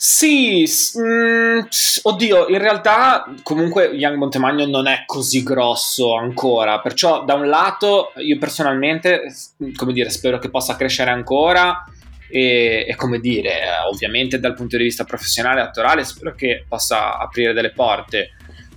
Sì, 0.00 0.64
mm, 0.98 1.58
oddio, 2.02 2.46
in 2.48 2.58
realtà 2.58 3.34
comunque 3.42 3.86
Young 3.86 4.16
Montemagno 4.16 4.64
non 4.64 4.86
è 4.86 5.02
così 5.04 5.42
grosso 5.42 6.14
ancora, 6.14 6.80
perciò 6.80 7.24
da 7.24 7.34
un 7.34 7.48
lato 7.48 8.12
io 8.18 8.38
personalmente, 8.38 9.34
come 9.74 9.92
dire, 9.92 10.08
spero 10.08 10.38
che 10.38 10.50
possa 10.50 10.76
crescere 10.76 11.10
ancora 11.10 11.84
e, 12.28 12.86
e, 12.88 12.94
come 12.96 13.18
dire, 13.18 13.60
ovviamente 13.90 14.38
dal 14.38 14.54
punto 14.54 14.76
di 14.76 14.84
vista 14.84 15.04
professionale 15.04 15.60
e 15.60 15.64
attorale 15.64 16.04
spero 16.04 16.34
che 16.34 16.64
possa 16.68 17.18
aprire 17.18 17.52
delle 17.52 17.72
porte. 17.72 18.32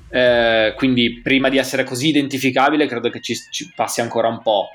Eh, 0.09 0.73
quindi 0.75 1.21
prima 1.21 1.47
di 1.47 1.57
essere 1.57 1.85
così 1.85 2.09
identificabile 2.09 2.85
credo 2.85 3.09
che 3.09 3.21
ci, 3.21 3.33
ci 3.49 3.71
passi 3.75 4.01
ancora 4.01 4.27
un 4.27 4.41
po'. 4.41 4.69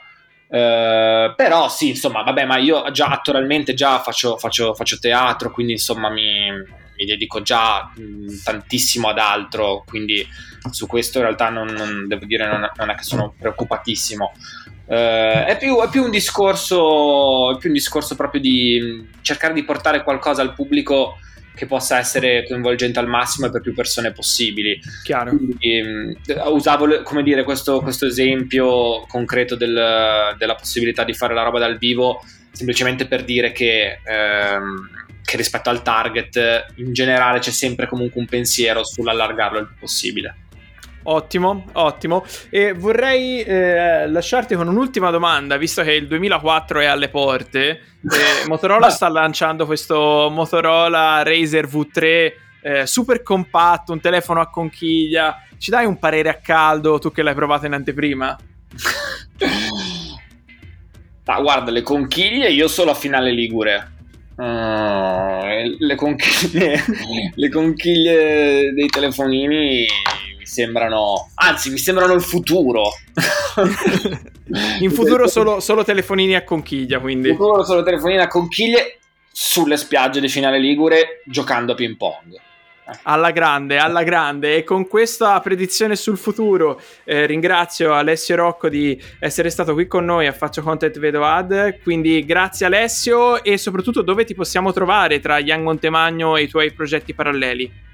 Eh, 0.49 1.35
però 1.37 1.69
sì, 1.69 1.89
insomma, 1.91 2.23
vabbè, 2.23 2.45
ma 2.45 2.57
io 2.59 2.91
già 2.91 3.07
attualmente 3.07 3.75
già 3.75 3.99
faccio, 4.01 4.37
faccio, 4.37 4.75
faccio 4.75 4.99
teatro, 4.99 5.51
quindi 5.51 5.73
insomma 5.73 6.09
mi, 6.09 6.51
mi 6.97 7.05
dedico 7.05 7.43
già 7.43 7.91
mh, 7.95 8.43
tantissimo 8.45 9.09
ad 9.09 9.19
altro, 9.19 9.85
quindi 9.87 10.27
su 10.71 10.87
questo 10.87 11.19
in 11.19 11.25
realtà 11.25 11.49
non, 11.49 11.67
non 11.67 12.07
devo 12.09 12.25
dire 12.25 12.47
non, 12.47 12.71
non, 12.75 12.91
è 12.91 12.95
che 12.95 13.03
sono 13.03 13.35
preoccupatissimo. 13.39 14.33
Uh, 14.87 15.45
è, 15.45 15.57
più, 15.59 15.81
è, 15.81 15.89
più, 15.89 16.05
un 16.05 16.11
discorso, 16.11 17.55
è 17.55 17.59
più 17.59 17.69
un 17.69 17.75
discorso 17.75 18.15
proprio 18.15 18.41
di 18.41 19.09
cercare 19.21 19.53
di 19.53 19.65
portare 19.65 20.05
qualcosa 20.05 20.43
al 20.43 20.55
pubblico 20.55 21.19
che 21.57 21.67
possa 21.67 21.99
essere 21.99 22.45
coinvolgente 22.47 22.99
al 22.99 23.09
massimo 23.09 23.47
e 23.47 23.51
per 23.51 23.63
più 23.63 23.75
persone 23.75 24.13
possibili. 24.13 24.79
Chiaro. 25.03 25.31
Quindi, 25.31 26.17
usavo 26.51 27.03
come 27.03 27.23
dire, 27.23 27.43
questo, 27.43 27.81
questo 27.81 28.07
esempio 28.07 29.07
concreto 29.09 29.57
del, 29.57 30.37
della 30.39 30.55
possibilità 30.55 31.03
di 31.03 31.15
fare 31.15 31.35
la 31.35 31.43
roba 31.43 31.59
dal 31.59 31.79
vivo 31.79 32.21
semplicemente 32.57 33.07
per 33.07 33.23
dire 33.23 33.53
che, 33.53 34.01
ehm, 34.03 34.89
che 35.23 35.37
rispetto 35.37 35.69
al 35.69 35.83
target 35.83 36.73
in 36.77 36.93
generale 36.93 37.39
c'è 37.39 37.51
sempre 37.51 37.87
comunque 37.87 38.19
un 38.19 38.27
pensiero 38.27 38.83
sull'allargarlo 38.83 39.59
il 39.59 39.67
più 39.67 39.77
possibile. 39.79 40.46
Ottimo, 41.09 41.65
ottimo. 41.75 42.25
E 42.51 42.73
vorrei 42.73 43.41
eh, 43.43 44.09
lasciarti 44.09 44.57
con 44.57 44.67
un'ultima 44.67 45.11
domanda, 45.11 45.57
visto 45.57 45.83
che 45.83 45.93
il 45.93 46.09
2004 46.09 46.81
è 46.81 46.87
alle 46.87 47.09
porte. 47.09 47.69
Eh, 47.69 48.47
Motorola 48.49 48.91
sta 48.91 49.09
lanciando 49.09 49.67
questo 49.67 50.29
Motorola 50.33 51.23
Razer 51.23 51.67
V3 51.67 52.33
eh, 52.61 52.87
super 52.87 53.23
compatto, 53.23 53.93
un 53.93 54.01
telefono 54.01 54.41
a 54.41 54.51
conchiglia. 54.51 55.41
Ci 55.57 55.71
dai 55.71 55.87
un 55.87 55.97
parere 56.01 56.29
a 56.29 56.41
caldo, 56.43 56.99
tu 56.99 57.13
che 57.13 57.23
l'hai 57.23 57.35
provato 57.35 57.67
in 57.67 57.75
anteprima? 57.75 58.37
ah, 61.25 61.41
guarda, 61.41 61.71
le 61.71 61.83
conchiglie 61.83 62.51
io 62.51 62.67
solo 62.67 62.91
a 62.91 62.95
finale 62.95 63.31
Ligure. 63.31 63.93
Uh, 64.35 65.77
le, 65.79 65.95
conchiglie, 65.95 66.85
le 67.33 67.49
conchiglie 67.49 68.73
dei 68.75 68.89
telefonini 68.89 69.87
sembrano, 70.47 71.31
anzi, 71.35 71.71
mi 71.71 71.79
sembrano 71.79 72.15
il 72.15 72.23
futuro. 72.23 72.91
In 74.81 74.93
futuro 74.93 75.27
solo, 75.27 75.59
solo, 75.59 75.83
telefonini 75.83 76.35
a 76.37 76.45
conchiglia, 76.45 77.01
quindi. 77.01 77.31
In 77.31 77.37
futuro 77.37 77.65
solo 77.65 77.83
telefonini 77.83 78.21
a 78.21 78.29
conchiglie 78.29 78.99
sulle 79.33 79.77
spiagge 79.77 80.21
di 80.21 80.29
Finale 80.29 80.59
Ligure 80.59 81.23
giocando 81.27 81.73
a 81.73 81.75
ping 81.75 81.97
pong. 81.97 82.41
Alla 83.03 83.33
grande, 83.33 83.79
alla 83.79 84.05
grande. 84.05 84.57
E 84.57 84.63
con 84.63 84.87
questa 84.87 85.41
predizione 85.41 85.97
sul 85.97 86.17
futuro 86.17 86.81
eh, 87.03 87.27
ringrazio 87.27 87.93
Alessio 87.93 88.37
Rocco 88.37 88.69
di 88.69 89.01
essere 89.19 89.51
stato 89.51 89.75
qui 89.75 89.89
con 89.89 90.05
noi 90.05 90.29
a 90.29 90.33
Faccio 90.33 90.63
Content 90.63 90.97
Vedo 91.01 91.25
Ad. 91.25 91.81
Quindi 91.83 92.25
grazie 92.25 92.67
Alessio 92.67 93.43
e 93.43 93.59
soprattutto 93.59 94.03
dove 94.03 94.25
ti 94.25 94.35
possiamo 94.35 94.73
trovare 94.73 95.19
tra 95.19 95.41
Young 95.41 95.65
Montemagno 95.65 96.37
e 96.37 96.43
i 96.43 96.49
tuoi 96.49 96.73
progetti 96.73 97.13
paralleli. 97.13 97.85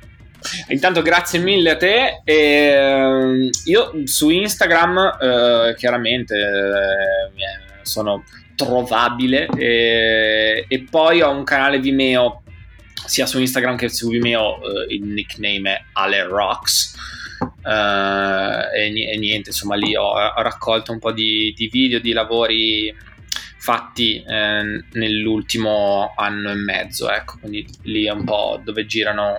Intanto 0.69 1.03
grazie 1.03 1.39
mille 1.39 1.71
a 1.71 1.77
te. 1.77 2.21
E, 2.25 2.95
uh, 2.95 3.51
io 3.65 3.93
su 4.05 4.31
Instagram 4.31 4.97
uh, 4.97 5.75
chiaramente 5.75 6.35
uh, 6.35 7.83
sono 7.83 8.25
trovabile 8.55 9.49
e, 9.57 10.67
e, 10.69 10.85
poi 10.89 11.23
ho 11.23 11.31
un 11.31 11.43
canale 11.43 11.81
Vimeo 11.81 12.43
sia 13.07 13.27
su 13.27 13.41
Instagram 13.41 13.77
che 13.77 13.89
su 13.89 14.09
Vimeo 14.09 14.61
il 14.89 15.05
nickname 15.05 15.73
è 15.73 15.85
Ale 15.95 16.23
Rocks 16.25 16.95
e, 17.65 19.11
e, 19.11 19.19
niente 19.19 19.49
insomma 19.49 19.75
lì 19.75 19.97
ho, 19.97 20.05
ho 20.05 20.43
raccolto 20.43 20.93
un 20.93 20.99
po' 20.99 21.13
di, 21.13 21.53
di 21.57 21.69
video 21.69 21.99
di 21.99 22.13
lavori 22.13 22.95
fatti 23.63 24.21
eh, 24.27 24.85
nell'ultimo 24.93 26.13
anno 26.17 26.51
e 26.51 26.55
mezzo 26.55 27.09
ecco 27.09 27.39
quindi 27.39 27.65
lì 27.83 28.07
è 28.07 28.11
un 28.11 28.25
po' 28.25 28.61
dove 28.63 28.87
girano 28.87 29.39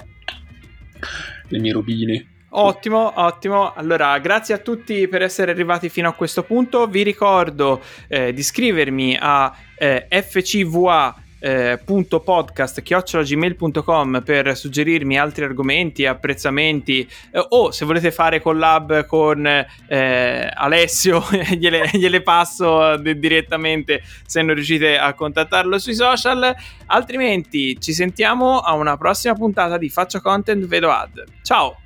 le 1.48 1.60
mie 1.60 1.72
robine. 1.72 2.28
Ottimo, 2.56 3.14
ottimo. 3.16 3.74
Allora, 3.74 4.18
grazie 4.20 4.54
a 4.54 4.60
tutti 4.60 5.08
per 5.08 5.24
essere 5.24 5.52
arrivati 5.52 5.90
fino 5.90 6.08
a 6.08 6.14
questo 6.14 6.44
punto. 6.44 6.86
Vi 6.86 7.02
ricordo 7.02 7.82
eh, 8.08 8.32
di 8.32 8.40
iscrivermi 8.40 9.18
a 9.20 9.52
eh, 9.76 10.08
FCVA 10.10 11.23
eh, 11.44 11.78
podcast.gmail.com 11.86 14.22
per 14.24 14.56
suggerirmi 14.56 15.20
altri 15.20 15.44
argomenti, 15.44 16.06
apprezzamenti 16.06 17.06
eh, 17.32 17.46
o 17.50 17.72
se 17.72 17.84
volete 17.84 18.12
fare 18.12 18.42
collab 18.42 19.06
con 19.06 19.46
eh, 19.46 20.50
Alessio 20.54 21.22
gliele, 21.60 21.90
gliele, 21.92 22.22
passo 22.22 22.96
direttamente 22.96 24.02
se 24.26 24.42
non 24.42 24.56
riuscite 24.56 24.98
a 24.98 25.14
contattarlo 25.14 25.78
sui 25.78 25.96
social. 25.96 26.56
Altrimenti 26.86 27.78
ci 27.82 27.92
sentiamo 27.92 28.60
a 28.60 28.72
una 28.74 28.96
prossima 28.96 29.34
puntata 29.34 29.78
di 29.78 29.90
Faccio 29.90 30.22
Content 30.22 30.66
Vedo 30.66 30.92
Ad. 30.92 31.26
Ciao 31.42 31.83